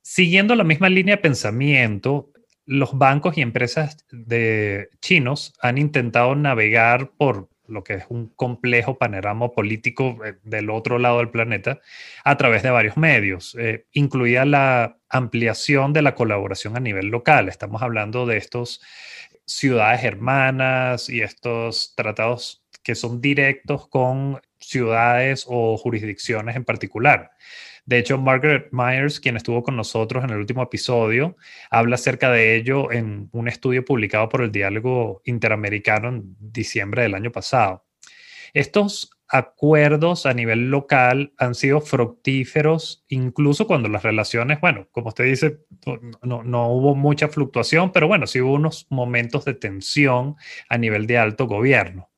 Siguiendo 0.00 0.56
la 0.56 0.64
misma 0.64 0.88
línea 0.88 1.14
de 1.14 1.22
pensamiento, 1.22 2.32
los 2.66 2.98
bancos 2.98 3.38
y 3.38 3.42
empresas 3.42 4.04
de 4.10 4.88
chinos 5.00 5.54
han 5.60 5.78
intentado 5.78 6.34
navegar 6.34 7.12
por 7.16 7.48
lo 7.66 7.84
que 7.84 7.94
es 7.94 8.04
un 8.08 8.28
complejo 8.28 8.98
panorama 8.98 9.50
político 9.52 10.18
eh, 10.24 10.34
del 10.42 10.70
otro 10.70 10.98
lado 10.98 11.18
del 11.18 11.30
planeta 11.30 11.80
a 12.24 12.36
través 12.36 12.62
de 12.62 12.70
varios 12.70 12.96
medios, 12.96 13.56
eh, 13.58 13.86
incluida 13.92 14.44
la 14.44 14.98
ampliación 15.08 15.92
de 15.92 16.02
la 16.02 16.14
colaboración 16.14 16.76
a 16.76 16.80
nivel 16.80 17.06
local. 17.06 17.48
Estamos 17.48 17.82
hablando 17.82 18.26
de 18.26 18.36
estos 18.36 18.80
ciudades 19.46 20.04
hermanas 20.04 21.08
y 21.08 21.22
estos 21.22 21.94
tratados 21.94 22.64
que 22.82 22.94
son 22.94 23.20
directos 23.20 23.88
con 23.88 24.40
ciudades 24.58 25.44
o 25.48 25.76
jurisdicciones 25.76 26.56
en 26.56 26.64
particular. 26.64 27.30
De 27.84 27.98
hecho, 27.98 28.16
Margaret 28.18 28.68
Myers, 28.70 29.18
quien 29.18 29.36
estuvo 29.36 29.62
con 29.62 29.76
nosotros 29.76 30.22
en 30.22 30.30
el 30.30 30.38
último 30.38 30.62
episodio, 30.62 31.36
habla 31.70 31.96
acerca 31.96 32.30
de 32.30 32.56
ello 32.56 32.92
en 32.92 33.28
un 33.32 33.48
estudio 33.48 33.84
publicado 33.84 34.28
por 34.28 34.42
el 34.42 34.52
Diálogo 34.52 35.20
Interamericano 35.24 36.08
en 36.08 36.36
diciembre 36.38 37.02
del 37.02 37.14
año 37.14 37.32
pasado. 37.32 37.84
Estos 38.54 39.10
acuerdos 39.32 40.26
a 40.26 40.34
nivel 40.34 40.70
local 40.70 41.32
han 41.38 41.54
sido 41.54 41.80
fructíferos, 41.80 43.02
incluso 43.08 43.66
cuando 43.66 43.88
las 43.88 44.02
relaciones, 44.02 44.60
bueno, 44.60 44.88
como 44.92 45.08
usted 45.08 45.24
dice, 45.24 45.60
no, 46.22 46.42
no, 46.42 46.68
hubo 46.68 46.94
mucha 46.94 47.28
fluctuación, 47.28 47.92
pero 47.92 48.06
bueno, 48.06 48.26
sí 48.26 48.42
hubo 48.42 48.52
unos 48.52 48.86
momentos 48.90 49.46
de 49.46 49.54
tensión 49.54 50.36
a 50.68 50.76
nivel 50.76 51.06
de 51.06 51.16
alto 51.16 51.46
gobierno. 51.46 52.10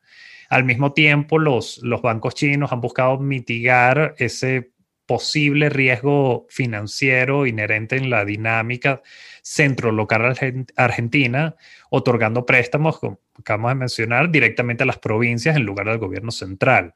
Al 0.50 0.64
mismo 0.64 0.92
tiempo, 0.92 1.38
los, 1.38 1.78
los 1.82 2.02
bancos 2.02 2.34
chinos 2.34 2.72
han 2.72 2.80
buscado 2.80 3.18
mitigar 3.18 4.14
ese 4.18 4.72
posible 5.06 5.68
riesgo 5.68 6.46
financiero 6.48 7.46
inherente 7.46 7.96
en 7.96 8.10
la 8.10 8.24
dinámica 8.24 9.02
centro-local 9.42 10.36
argentina, 10.76 11.56
otorgando 11.90 12.46
préstamos, 12.46 12.98
como 12.98 13.20
acabamos 13.38 13.72
de 13.72 13.74
mencionar, 13.76 14.30
directamente 14.30 14.84
a 14.84 14.86
las 14.86 14.98
provincias 14.98 15.56
en 15.56 15.64
lugar 15.64 15.86
del 15.86 15.98
gobierno 15.98 16.30
central. 16.30 16.94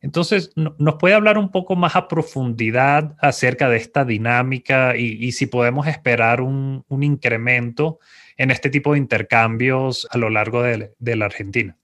Entonces, 0.00 0.52
¿nos 0.54 0.94
puede 0.96 1.14
hablar 1.14 1.38
un 1.38 1.50
poco 1.50 1.74
más 1.74 1.96
a 1.96 2.06
profundidad 2.06 3.16
acerca 3.20 3.68
de 3.68 3.78
esta 3.78 4.04
dinámica 4.04 4.96
y, 4.96 5.32
si 5.32 5.46
podemos 5.46 5.88
esperar 5.88 6.40
un, 6.40 6.84
incremento 6.88 7.98
en 8.36 8.50
este 8.50 8.70
tipo 8.70 8.92
de 8.92 8.98
intercambios 8.98 10.06
a 10.10 10.18
lo 10.18 10.30
largo 10.30 10.62
de 10.62 11.16
la 11.16 11.24
Argentina? 11.24 11.76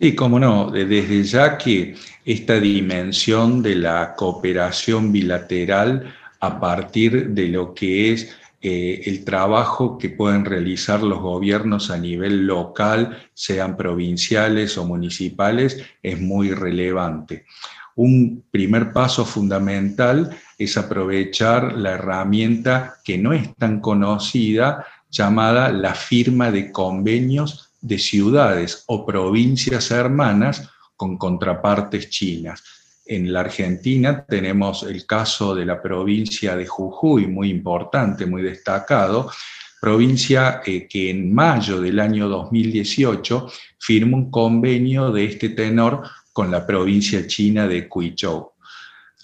Sí, 0.00 0.14
cómo 0.14 0.38
no, 0.38 0.70
desde 0.70 1.22
ya 1.24 1.58
que 1.58 1.94
esta 2.24 2.58
dimensión 2.58 3.62
de 3.62 3.74
la 3.74 4.14
cooperación 4.14 5.12
bilateral 5.12 6.14
a 6.40 6.58
partir 6.58 7.28
de 7.28 7.48
lo 7.48 7.74
que 7.74 8.10
es 8.10 8.34
eh, 8.62 9.02
el 9.04 9.26
trabajo 9.26 9.98
que 9.98 10.08
pueden 10.08 10.46
realizar 10.46 11.02
los 11.02 11.20
gobiernos 11.20 11.90
a 11.90 11.98
nivel 11.98 12.46
local, 12.46 13.18
sean 13.34 13.76
provinciales 13.76 14.78
o 14.78 14.86
municipales, 14.86 15.82
es 16.02 16.18
muy 16.18 16.52
relevante. 16.52 17.44
Un 17.94 18.44
primer 18.50 18.94
paso 18.94 19.26
fundamental 19.26 20.34
es 20.56 20.78
aprovechar 20.78 21.74
la 21.76 21.90
herramienta 21.90 22.94
que 23.04 23.18
no 23.18 23.34
es 23.34 23.54
tan 23.56 23.80
conocida, 23.80 24.86
llamada 25.10 25.70
la 25.70 25.94
firma 25.94 26.50
de 26.50 26.72
convenios 26.72 27.69
de 27.80 27.98
ciudades 27.98 28.84
o 28.86 29.06
provincias 29.06 29.90
hermanas 29.90 30.68
con 30.96 31.16
contrapartes 31.16 32.10
chinas. 32.10 32.62
En 33.06 33.32
la 33.32 33.40
Argentina 33.40 34.24
tenemos 34.24 34.82
el 34.82 35.06
caso 35.06 35.54
de 35.54 35.64
la 35.64 35.80
provincia 35.80 36.54
de 36.54 36.66
Jujuy, 36.66 37.26
muy 37.26 37.50
importante, 37.50 38.26
muy 38.26 38.42
destacado, 38.42 39.30
provincia 39.80 40.60
eh, 40.64 40.86
que 40.86 41.10
en 41.10 41.32
mayo 41.34 41.80
del 41.80 41.98
año 41.98 42.28
2018 42.28 43.50
firmó 43.78 44.18
un 44.18 44.30
convenio 44.30 45.10
de 45.10 45.24
este 45.24 45.48
tenor 45.48 46.02
con 46.32 46.50
la 46.50 46.66
provincia 46.66 47.26
china 47.26 47.66
de 47.66 47.88
Huizhou. 47.90 48.52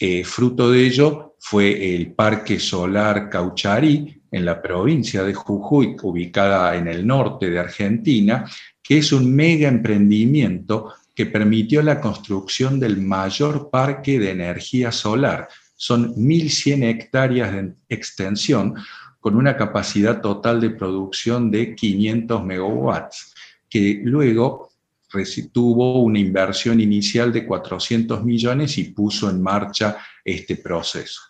Eh, 0.01 0.25
fruto 0.25 0.71
de 0.71 0.87
ello 0.87 1.37
fue 1.39 1.95
el 1.95 2.13
Parque 2.13 2.59
Solar 2.59 3.29
Caucharí, 3.31 4.16
en 4.31 4.45
la 4.45 4.61
provincia 4.61 5.23
de 5.23 5.35
Jujuy, 5.35 5.97
ubicada 6.03 6.77
en 6.77 6.89
el 6.89 7.07
norte 7.07 7.51
de 7.51 7.59
Argentina, 7.59 8.45
que 8.83 8.99
es 8.99 9.13
un 9.13 9.35
mega 9.35 9.69
emprendimiento 9.69 10.95
que 11.15 11.27
permitió 11.27 11.83
la 11.83 12.01
construcción 12.01 12.79
del 12.79 12.99
mayor 12.99 13.71
parque 13.71 14.19
de 14.19 14.31
energía 14.31 14.93
solar. 14.93 15.49
Son 15.75 16.15
1.100 16.15 16.85
hectáreas 16.85 17.53
de 17.53 17.73
extensión 17.89 18.75
con 19.19 19.35
una 19.35 19.57
capacidad 19.57 20.21
total 20.21 20.61
de 20.61 20.71
producción 20.71 21.51
de 21.51 21.75
500 21.75 22.45
megawatts, 22.45 23.35
que 23.69 24.01
luego 24.05 24.71
tuvo 25.53 26.03
una 26.03 26.19
inversión 26.19 26.81
inicial 26.81 27.33
de 27.33 27.47
400 27.47 28.25
millones 28.25 28.79
y 28.79 28.85
puso 28.85 29.31
en 29.31 29.43
marcha 29.43 29.97
este 30.25 30.57
proceso. 30.57 31.23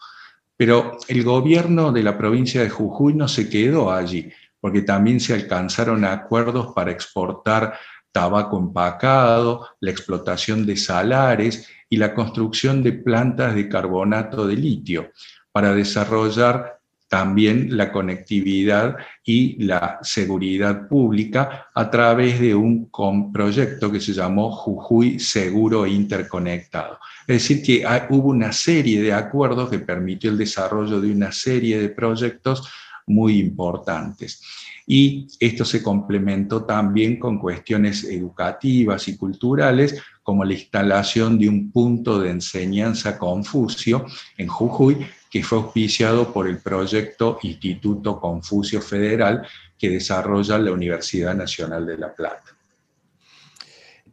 Pero 0.56 0.96
el 1.08 1.22
gobierno 1.22 1.92
de 1.92 2.02
la 2.02 2.16
provincia 2.16 2.62
de 2.62 2.70
Jujuy 2.70 3.14
no 3.14 3.28
se 3.28 3.48
quedó 3.50 3.92
allí, 3.92 4.30
porque 4.60 4.82
también 4.82 5.20
se 5.20 5.34
alcanzaron 5.34 6.04
acuerdos 6.04 6.72
para 6.74 6.90
exportar 6.90 7.78
tabaco 8.10 8.58
empacado, 8.58 9.68
la 9.80 9.90
explotación 9.90 10.64
de 10.64 10.76
salares 10.76 11.68
y 11.90 11.98
la 11.98 12.14
construcción 12.14 12.82
de 12.82 12.92
plantas 12.92 13.54
de 13.54 13.68
carbonato 13.68 14.46
de 14.46 14.56
litio 14.56 15.12
para 15.52 15.74
desarrollar 15.74 16.75
también 17.08 17.76
la 17.76 17.92
conectividad 17.92 18.96
y 19.24 19.62
la 19.64 19.98
seguridad 20.02 20.88
pública 20.88 21.68
a 21.74 21.90
través 21.90 22.40
de 22.40 22.54
un 22.54 22.90
proyecto 23.32 23.92
que 23.92 24.00
se 24.00 24.12
llamó 24.12 24.50
Jujuy 24.50 25.18
Seguro 25.18 25.86
Interconectado. 25.86 26.98
Es 27.26 27.48
decir, 27.48 27.62
que 27.62 27.86
hubo 28.10 28.30
una 28.30 28.52
serie 28.52 29.00
de 29.02 29.12
acuerdos 29.12 29.70
que 29.70 29.78
permitió 29.78 30.30
el 30.30 30.38
desarrollo 30.38 31.00
de 31.00 31.12
una 31.12 31.32
serie 31.32 31.80
de 31.80 31.88
proyectos 31.88 32.68
muy 33.06 33.38
importantes. 33.38 34.42
Y 34.86 35.26
esto 35.40 35.64
se 35.64 35.82
complementó 35.82 36.64
también 36.64 37.18
con 37.18 37.38
cuestiones 37.38 38.04
educativas 38.04 39.08
y 39.08 39.16
culturales, 39.16 40.00
como 40.22 40.44
la 40.44 40.54
instalación 40.54 41.38
de 41.38 41.48
un 41.48 41.70
punto 41.70 42.20
de 42.20 42.30
enseñanza 42.30 43.18
Confucio 43.18 44.06
en 44.36 44.48
Jujuy, 44.48 45.06
que 45.30 45.42
fue 45.42 45.58
auspiciado 45.58 46.32
por 46.32 46.48
el 46.48 46.58
proyecto 46.58 47.38
Instituto 47.42 48.20
Confucio 48.20 48.80
Federal 48.80 49.46
que 49.78 49.90
desarrolla 49.90 50.58
la 50.58 50.72
Universidad 50.72 51.34
Nacional 51.34 51.86
de 51.86 51.98
La 51.98 52.14
Plata. 52.14 52.56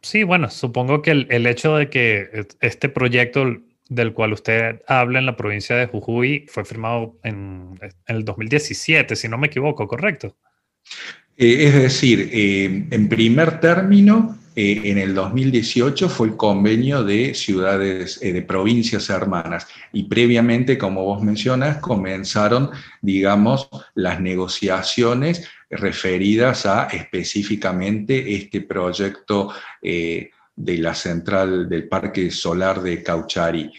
Sí, 0.02 0.24
bueno, 0.24 0.50
supongo 0.50 1.02
que 1.02 1.12
el, 1.12 1.46
hecho 1.48 1.78
de 1.78 1.90
que 1.90 2.48
este 2.60 2.90
proyecto 2.90 3.46
del 3.90 4.14
cual 4.14 4.34
usted 4.34 4.82
habla 4.88 5.20
en 5.20 5.26
la 5.26 5.36
provincia 5.36 5.76
de 5.76 5.88
Jujuy 5.88 6.46
fue 6.48 6.66
firmado 6.66 7.18
en, 7.24 7.80
el 8.08 8.26
2017, 8.26 9.16
si 9.16 9.28
no 9.28 9.38
me 9.38 9.48
equivoco, 9.48 9.88
¿correcto? 9.88 10.36
Eh, 11.38 11.66
es 11.66 11.74
decir, 11.74 12.30
eh, 12.32 12.86
en 12.90 13.10
primer 13.10 13.60
término, 13.60 14.38
eh, 14.56 14.82
en 14.84 15.00
el 15.00 15.16
2018 15.16 16.08
fue 16.10 16.28
el 16.28 16.38
convenio 16.38 17.04
de 17.04 17.34
ciudades, 17.34 18.20
de 18.20 18.42
provincias 18.44 19.10
hermanas. 19.10 19.68
Y 19.92 20.04
previamente, 20.04 20.78
como 20.78 21.04
vos 21.04 21.24
mencionas, 21.24 21.78
comenzaron, 21.78 22.70
digamos, 23.02 23.68
las 23.96 24.22
negociaciones 24.22 25.50
referidas 25.72 26.68
a 26.68 26.86
específicamente 26.86 28.36
este 28.36 28.62
proyecto 28.62 29.52
de 30.56 30.78
la 30.78 30.94
central 30.94 31.68
del 31.68 31.88
Parque 31.88 32.30
Solar 32.32 32.82
de 32.82 33.02
Cauchari. 33.02 33.72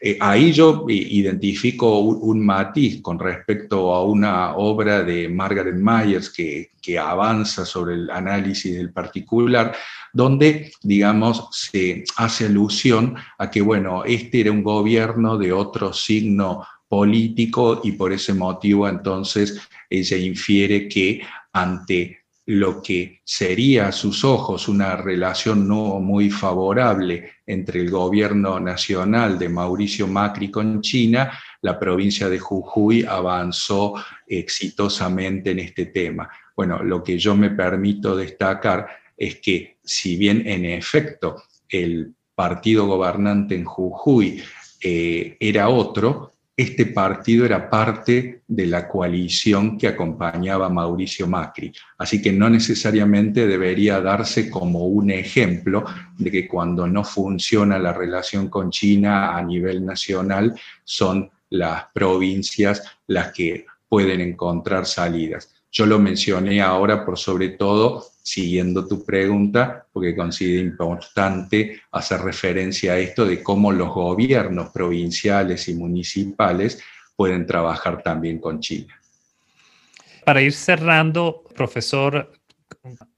eh, 0.00 0.16
ahí 0.20 0.52
yo 0.52 0.84
identifico 0.88 1.98
un, 2.00 2.44
matiz 2.44 3.02
con 3.02 3.18
respecto 3.18 3.92
a 3.94 4.04
una 4.04 4.54
obra 4.56 5.02
de 5.02 5.28
Margaret 5.28 5.74
Myers 5.74 6.30
que, 6.30 6.70
que 6.80 6.98
avanza 6.98 7.64
sobre 7.64 7.94
el 7.94 8.10
análisis 8.10 8.76
del 8.76 8.92
particular, 8.92 9.74
donde, 10.12 10.70
digamos, 10.82 11.48
se 11.50 12.04
hace 12.16 12.46
alusión 12.46 13.16
a 13.38 13.50
que, 13.50 13.60
bueno, 13.60 14.04
este 14.04 14.40
era 14.40 14.52
un 14.52 14.62
gobierno 14.62 15.36
de 15.36 15.52
otro 15.52 15.92
signo 15.92 16.64
político 16.88 17.80
y 17.84 17.92
por 17.92 18.12
ese 18.12 18.34
motivo 18.34 18.88
entonces 18.88 19.60
ella 19.90 20.16
infiere 20.16 20.88
que 20.88 21.20
ante 21.52 22.17
lo 22.48 22.80
que 22.80 23.20
sería 23.24 23.88
a 23.88 23.92
sus 23.92 24.24
ojos 24.24 24.68
una 24.68 24.96
relación 24.96 25.68
no 25.68 26.00
muy 26.00 26.30
favorable 26.30 27.32
entre 27.44 27.80
el 27.80 27.90
gobierno 27.90 28.58
nacional 28.58 29.38
de 29.38 29.50
Mauricio 29.50 30.06
Macri 30.06 30.50
con 30.50 30.80
China, 30.80 31.30
la 31.60 31.78
provincia 31.78 32.26
de 32.30 32.38
Jujuy 32.38 33.04
avanzó 33.04 34.02
exitosamente 34.26 35.50
en 35.50 35.58
este 35.58 35.86
tema. 35.86 36.30
Bueno, 36.56 36.82
lo 36.82 37.02
que 37.02 37.18
yo 37.18 37.36
me 37.36 37.50
permito 37.50 38.16
destacar 38.16 38.88
es 39.14 39.40
que 39.40 39.76
si 39.84 40.16
bien 40.16 40.48
en 40.48 40.64
efecto 40.64 41.42
el 41.68 42.14
partido 42.34 42.86
gobernante 42.86 43.56
en 43.56 43.66
Jujuy 43.66 44.42
eh, 44.80 45.36
era 45.38 45.68
otro, 45.68 46.37
este 46.58 46.86
partido 46.86 47.44
era 47.44 47.70
parte 47.70 48.42
de 48.48 48.66
la 48.66 48.88
coalición 48.88 49.78
que 49.78 49.86
acompañaba 49.86 50.66
a 50.66 50.68
Mauricio 50.68 51.28
Macri. 51.28 51.72
Así 51.96 52.20
que 52.20 52.32
no 52.32 52.50
necesariamente 52.50 53.46
debería 53.46 54.00
darse 54.00 54.50
como 54.50 54.86
un 54.86 55.12
ejemplo 55.12 55.84
de 56.18 56.32
que 56.32 56.48
cuando 56.48 56.88
no 56.88 57.04
funciona 57.04 57.78
la 57.78 57.92
relación 57.92 58.48
con 58.48 58.70
China 58.70 59.36
a 59.36 59.42
nivel 59.42 59.86
nacional 59.86 60.52
son 60.82 61.30
las 61.50 61.84
provincias 61.94 62.82
las 63.06 63.30
que 63.30 63.64
pueden 63.88 64.20
encontrar 64.20 64.84
salidas. 64.84 65.57
Yo 65.70 65.86
lo 65.86 65.98
mencioné 65.98 66.62
ahora 66.62 67.04
por 67.04 67.18
sobre 67.18 67.50
todo 67.50 68.04
siguiendo 68.22 68.86
tu 68.86 69.04
pregunta, 69.04 69.86
porque 69.92 70.14
considero 70.14 70.66
importante 70.66 71.80
hacer 71.92 72.20
referencia 72.20 72.92
a 72.92 72.98
esto 72.98 73.24
de 73.24 73.42
cómo 73.42 73.72
los 73.72 73.88
gobiernos 73.88 74.70
provinciales 74.70 75.68
y 75.68 75.74
municipales 75.74 76.82
pueden 77.16 77.46
trabajar 77.46 78.02
también 78.02 78.38
con 78.38 78.60
China. 78.60 79.00
Para 80.24 80.42
ir 80.42 80.52
cerrando, 80.52 81.42
profesor, 81.56 82.32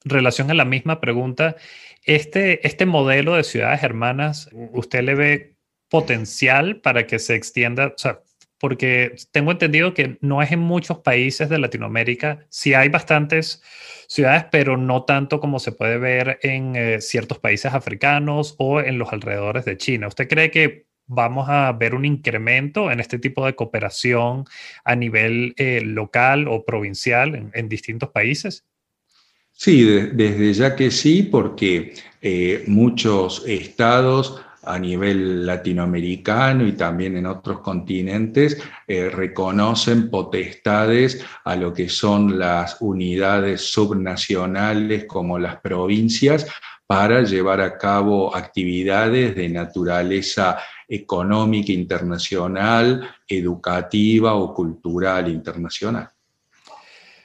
relación 0.05 0.51
a 0.51 0.55
la 0.55 0.65
misma 0.65 1.01
pregunta, 1.01 1.57
este, 2.05 2.67
este 2.67 2.87
modelo 2.87 3.35
de 3.35 3.45
ciudades 3.45 3.83
hermanas, 3.83 4.49
¿usted 4.73 5.03
le 5.03 5.15
ve 5.15 5.57
potencial 5.89 6.81
para 6.81 7.07
que 7.07 7.19
se 7.19 7.35
extienda? 7.35 7.89
O 7.89 7.99
sea, 7.99 8.21
porque 8.61 9.17
tengo 9.33 9.51
entendido 9.51 9.95
que 9.95 10.19
no 10.21 10.43
es 10.43 10.53
en 10.53 10.61
muchos 10.61 10.99
países 10.99 11.49
de 11.49 11.59
Latinoamérica, 11.59 12.47
sí 12.51 12.75
hay 12.75 12.91
bastantes 12.91 13.63
ciudades, 14.07 14.45
pero 14.53 14.77
no 14.77 15.05
tanto 15.05 15.41
como 15.41 15.59
se 15.59 15.73
puede 15.73 15.97
ver 15.97 16.39
en 16.43 16.77
eh, 16.77 17.01
ciertos 17.01 17.39
países 17.39 17.73
africanos 17.73 18.55
o 18.59 18.81
en 18.81 18.99
los 18.99 19.13
alrededores 19.15 19.65
de 19.65 19.79
China. 19.79 20.09
¿Usted 20.09 20.29
cree 20.29 20.51
que 20.51 20.85
vamos 21.07 21.49
a 21.49 21.73
ver 21.73 21.95
un 21.95 22.05
incremento 22.05 22.91
en 22.91 23.01
este 23.01 23.19
tipo 23.19 23.47
de 23.47 23.55
cooperación 23.55 24.45
a 24.85 24.95
nivel 24.95 25.55
eh, 25.57 25.81
local 25.83 26.47
o 26.47 26.65
provincial 26.65 27.51
en, 27.55 27.69
distintos 27.69 28.11
países? 28.11 28.65
Sí, 29.53 29.85
desde 29.85 30.53
ya 30.53 30.77
que 30.77 30.91
sí, 30.91 31.23
porque 31.23 31.95
eh, 32.21 32.65
muchos 32.67 33.43
estados 33.47 34.43
a 34.63 34.79
nivel 34.79 35.47
latinoamericano 35.47 36.67
y 36.67 36.73
también 36.73 37.17
en 37.17 37.27
otros 37.27 37.61
continentes 37.61 38.61
eh, 38.87 39.09
reconocen 39.09 40.11
potestades 40.11 41.25
a 41.45 41.57
lo 41.57 41.73
que 41.73 41.89
son 41.89 42.39
las 42.39 42.77
unidades 42.81 43.63
subnacionales 43.73 45.07
como 45.07 45.39
las 45.39 45.57
provincias 45.61 46.47
para 46.87 47.23
llevar 47.23 47.61
a 47.61 47.79
cabo 47.79 48.35
actividades 48.35 49.35
de 49.37 49.49
naturaleza 49.49 50.59
económica 50.89 51.73
internacional, 51.73 53.09
educativa 53.29 54.35
o 54.35 54.53
cultural 54.53 55.29
internacional 55.29 56.11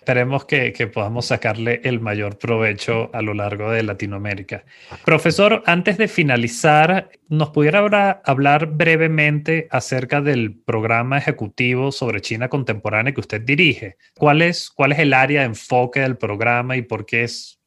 esperemos 0.06 0.46
que, 0.46 0.72
podamos 0.94 1.26
sacarle 1.26 1.82
el 1.84 2.00
mayor 2.00 2.38
provecho 2.38 3.10
a 3.12 3.24
lo 3.24 3.34
largo 3.34 3.72
de 3.72 3.82
Latinoamérica. 3.82 4.64
Profesor, 5.04 5.64
antes 5.66 5.98
de 5.98 6.08
finalizar, 6.08 7.10
¿nos 7.28 7.50
pudiera 7.50 7.80
ahora 7.80 8.22
hablar 8.24 8.68
brevemente 8.68 9.68
acerca 9.72 10.22
del 10.22 10.54
programa 10.54 11.18
ejecutivo 11.18 11.92
sobre 11.92 12.22
China 12.22 12.50
contemporánea 12.50 13.16
que 13.16 13.20
usted 13.20 13.42
dirige? 13.42 13.98
¿Cuál 14.16 14.44
es, 14.44 14.70
cuál 14.70 14.92
es 14.92 15.00
el 15.00 15.12
área 15.12 15.40
de 15.40 15.48
enfoque 15.48 16.02
del 16.02 16.18
programa 16.18 16.78
y 16.78 16.84
por 16.84 17.08
qué 17.08 17.24
es 17.24 17.60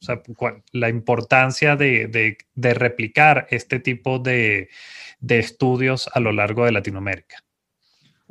la 0.71 0.87
importancia 0.87 1.75
de, 1.75 2.37
replicar 2.55 3.47
este 3.49 3.81
tipo 3.81 4.17
de 4.19 4.69
estudios 5.27 6.09
a 6.13 6.21
lo 6.21 6.31
largo 6.31 6.63
de 6.63 6.71
Latinoamérica? 6.71 7.43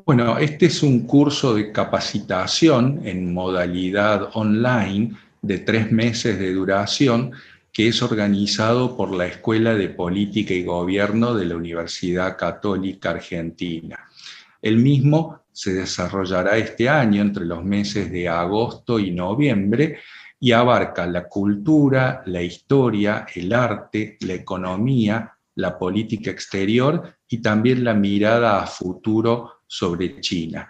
Bueno, 0.09 0.38
este 0.38 0.64
es 0.64 0.83
un 0.83 1.01
curso 1.01 1.53
de 1.53 1.71
capacitación 1.71 3.03
en 3.05 3.35
modalidad 3.35 4.31
online 4.33 5.14
de 5.42 5.59
tres 5.59 5.92
meses 5.92 6.38
de 6.38 6.55
duración 6.55 7.33
que 7.71 7.88
es 7.88 8.01
organizado 8.01 8.97
por 8.97 9.14
la 9.14 9.27
Escuela 9.27 9.75
de 9.75 9.90
Política 9.90 10.55
y 10.55 10.64
Gobierno 10.64 11.35
de 11.35 11.44
la 11.44 11.57
Universidad 11.57 12.38
Católica 12.38 13.11
Argentina. 13.11 13.99
El 14.62 14.79
mismo 14.79 15.42
se 15.53 15.75
desarrollará 15.75 16.57
este 16.57 16.88
año 16.88 17.21
entre 17.21 17.44
los 17.44 17.62
meses 17.62 18.11
de 18.11 18.31
agosto 18.31 18.99
y 18.99 19.11
noviembre 19.11 19.99
y 20.40 20.53
abarca 20.53 21.07
la 21.07 21.29
cultura, 21.29 22.23
la 22.25 22.40
historia, 22.40 23.27
el 23.35 23.53
arte, 23.53 24.16
la 24.21 24.33
economía, 24.33 25.35
la 25.57 25.79
política 25.79 26.31
exterior 26.31 27.14
y 27.29 27.42
también 27.42 27.85
la 27.85 27.92
mirada 27.92 28.62
a 28.62 28.66
futuro 28.66 29.58
sobre 29.68 30.20
China. 30.20 30.68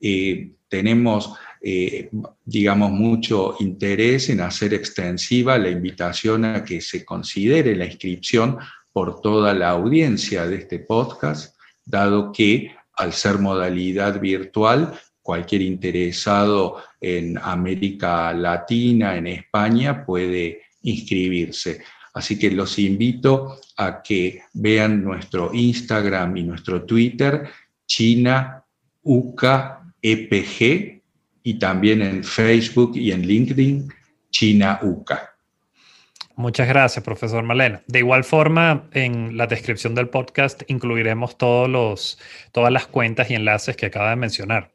Eh, 0.00 0.52
tenemos, 0.68 1.34
eh, 1.62 2.10
digamos, 2.44 2.90
mucho 2.90 3.56
interés 3.60 4.28
en 4.30 4.40
hacer 4.40 4.74
extensiva 4.74 5.56
la 5.58 5.70
invitación 5.70 6.44
a 6.44 6.64
que 6.64 6.80
se 6.80 7.04
considere 7.04 7.74
la 7.74 7.86
inscripción 7.86 8.58
por 8.92 9.20
toda 9.20 9.54
la 9.54 9.70
audiencia 9.70 10.46
de 10.46 10.56
este 10.56 10.80
podcast, 10.80 11.56
dado 11.84 12.32
que 12.32 12.74
al 12.94 13.12
ser 13.12 13.38
modalidad 13.38 14.20
virtual, 14.20 14.98
cualquier 15.22 15.62
interesado 15.62 16.82
en 17.00 17.38
América 17.38 18.32
Latina, 18.32 19.16
en 19.16 19.26
España, 19.26 20.04
puede 20.04 20.62
inscribirse. 20.82 21.82
Así 22.12 22.38
que 22.38 22.50
los 22.50 22.78
invito 22.78 23.60
a 23.76 24.02
que 24.02 24.42
vean 24.52 25.04
nuestro 25.04 25.50
Instagram 25.52 26.36
y 26.36 26.42
nuestro 26.42 26.82
Twitter 26.82 27.48
China 27.90 28.64
UCA 29.02 29.92
EPG 30.00 31.02
y 31.42 31.58
también 31.58 32.02
en 32.02 32.22
Facebook 32.22 32.92
y 32.96 33.10
en 33.10 33.26
LinkedIn 33.26 33.92
China 34.30 34.78
UCA. 34.80 35.34
Muchas 36.36 36.68
gracias, 36.68 37.04
profesor 37.04 37.42
Malena. 37.42 37.82
De 37.88 37.98
igual 37.98 38.22
forma, 38.22 38.88
en 38.92 39.36
la 39.36 39.48
descripción 39.48 39.96
del 39.96 40.08
podcast 40.08 40.62
incluiremos 40.68 41.36
todos 41.36 41.68
los, 41.68 42.18
todas 42.52 42.72
las 42.72 42.86
cuentas 42.86 43.28
y 43.28 43.34
enlaces 43.34 43.76
que 43.76 43.86
acaba 43.86 44.10
de 44.10 44.16
mencionar. 44.16 44.70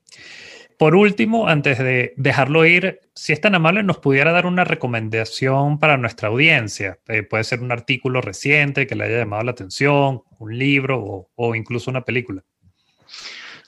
Por 0.77 0.93
último, 0.93 1.47
antes 1.47 1.77
de 1.77 2.13
dejarlo 2.17 2.65
ir, 2.65 2.99
si 3.13 3.31
es 3.31 3.39
tan 3.39 3.55
amable, 3.55 3.81
nos 3.81 3.99
pudiera 3.99 4.33
dar 4.33 4.45
una 4.45 4.65
recomendación 4.65 5.79
para 5.79 5.95
nuestra 5.95 6.27
audiencia. 6.27 6.99
Eh, 7.07 7.23
puede 7.23 7.45
ser 7.45 7.61
un 7.61 7.71
artículo 7.71 8.19
reciente 8.19 8.85
que 8.85 8.95
le 8.95 9.05
haya 9.05 9.19
llamado 9.19 9.43
la 9.43 9.51
atención, 9.51 10.23
un 10.37 10.59
libro 10.59 10.99
o, 11.01 11.29
o 11.35 11.55
incluso 11.55 11.89
una 11.89 12.01
película. 12.01 12.43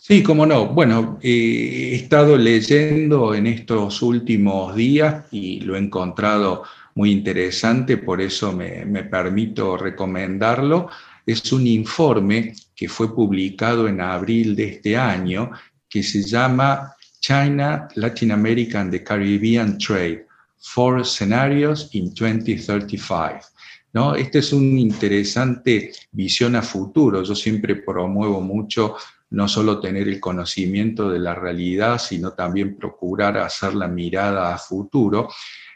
Sí, 0.07 0.23
cómo 0.23 0.45
no. 0.45 0.67
Bueno, 0.67 1.19
he 1.21 1.93
estado 1.93 2.37
leyendo 2.37 3.35
en 3.35 3.45
estos 3.45 4.01
últimos 4.01 4.73
días 4.73 5.25
y 5.31 5.59
lo 5.59 5.75
he 5.75 5.79
encontrado 5.79 6.63
muy 6.95 7.11
interesante, 7.11 7.97
por 7.97 8.21
eso 8.21 8.53
me, 8.53 8.85
me 8.85 9.03
permito 9.03 9.75
recomendarlo. 9.75 10.87
Es 11.25 11.51
un 11.51 11.67
informe 11.67 12.53
que 12.73 12.87
fue 12.87 13.13
publicado 13.13 13.89
en 13.89 13.99
abril 13.99 14.55
de 14.55 14.69
este 14.69 14.95
año 14.95 15.51
que 15.89 16.01
se 16.01 16.23
llama 16.23 16.95
China, 17.19 17.89
Latin 17.95 18.31
America 18.31 18.79
and 18.79 18.91
the 18.91 19.03
Caribbean 19.03 19.77
Trade, 19.77 20.25
Four 20.57 21.05
Scenarios 21.05 21.89
in 21.91 22.13
2035. 22.13 23.56
¿No? 23.93 24.15
Esta 24.15 24.39
es 24.39 24.53
una 24.53 24.79
interesante 24.79 25.91
visión 26.11 26.55
a 26.55 26.61
futuro. 26.61 27.23
Yo 27.23 27.35
siempre 27.35 27.75
promuevo 27.75 28.41
mucho 28.41 28.95
no 29.29 29.47
solo 29.47 29.79
tener 29.79 30.07
el 30.07 30.19
conocimiento 30.19 31.09
de 31.09 31.19
la 31.19 31.35
realidad, 31.35 31.97
sino 31.99 32.33
también 32.33 32.77
procurar 32.77 33.37
hacer 33.37 33.73
la 33.73 33.87
mirada 33.87 34.53
a 34.53 34.57
futuro, 34.57 35.29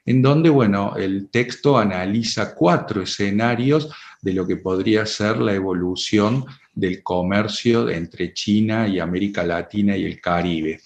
en 0.06 0.22
donde, 0.22 0.50
bueno, 0.50 0.96
el 0.98 1.30
texto 1.30 1.78
analiza 1.78 2.56
cuatro 2.56 3.02
escenarios 3.02 3.90
de 4.22 4.34
lo 4.34 4.48
que 4.48 4.58
podría 4.58 5.06
ser 5.06 5.38
la 5.38 5.54
evolución 5.54 6.46
del 6.74 7.04
comercio 7.04 7.90
entre 7.90 8.34
China 8.34 8.88
y 8.88 9.00
América 9.00 9.44
Latina 9.44 9.98
y 9.98 10.06
el 10.06 10.22
Caribe. 10.22 10.80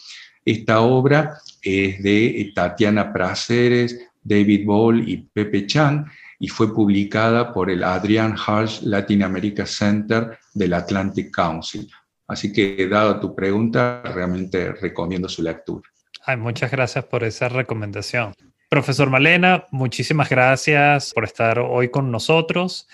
Esta 0.44 0.82
obra 0.82 1.38
es 1.62 2.02
de 2.02 2.52
Tatiana 2.54 3.14
Praceres, 3.14 4.10
David 4.24 4.66
Ball 4.66 5.08
y 5.08 5.18
Pepe 5.18 5.68
Chang 5.68 6.06
y 6.40 6.48
fue 6.48 6.74
publicada 6.74 7.54
por 7.54 7.70
el 7.70 7.84
Adrian 7.84 8.36
Harsh 8.36 8.82
Latin 8.82 9.24
America 9.24 9.66
Center 9.66 10.38
del 10.54 10.74
Atlantic 10.74 11.34
Council. 11.34 11.90
Así 12.28 12.52
que, 12.52 12.88
dado 12.88 13.20
tu 13.20 13.36
pregunta, 13.36 14.02
realmente 14.04 14.74
recomiendo 14.74 15.30
su 15.30 15.44
lectura. 15.44 15.88
Ay, 16.26 16.38
muchas 16.38 16.72
gracias 16.72 17.06
por 17.06 17.24
esa 17.24 17.50
recomendación. 17.50 18.34
Profesor 18.70 19.10
Malena, 19.10 19.66
muchísimas 19.72 20.30
gracias 20.30 21.14
por 21.14 21.24
estar 21.24 21.60
hoy 21.60 21.90
con 21.90 22.12
nosotros. 22.12 22.88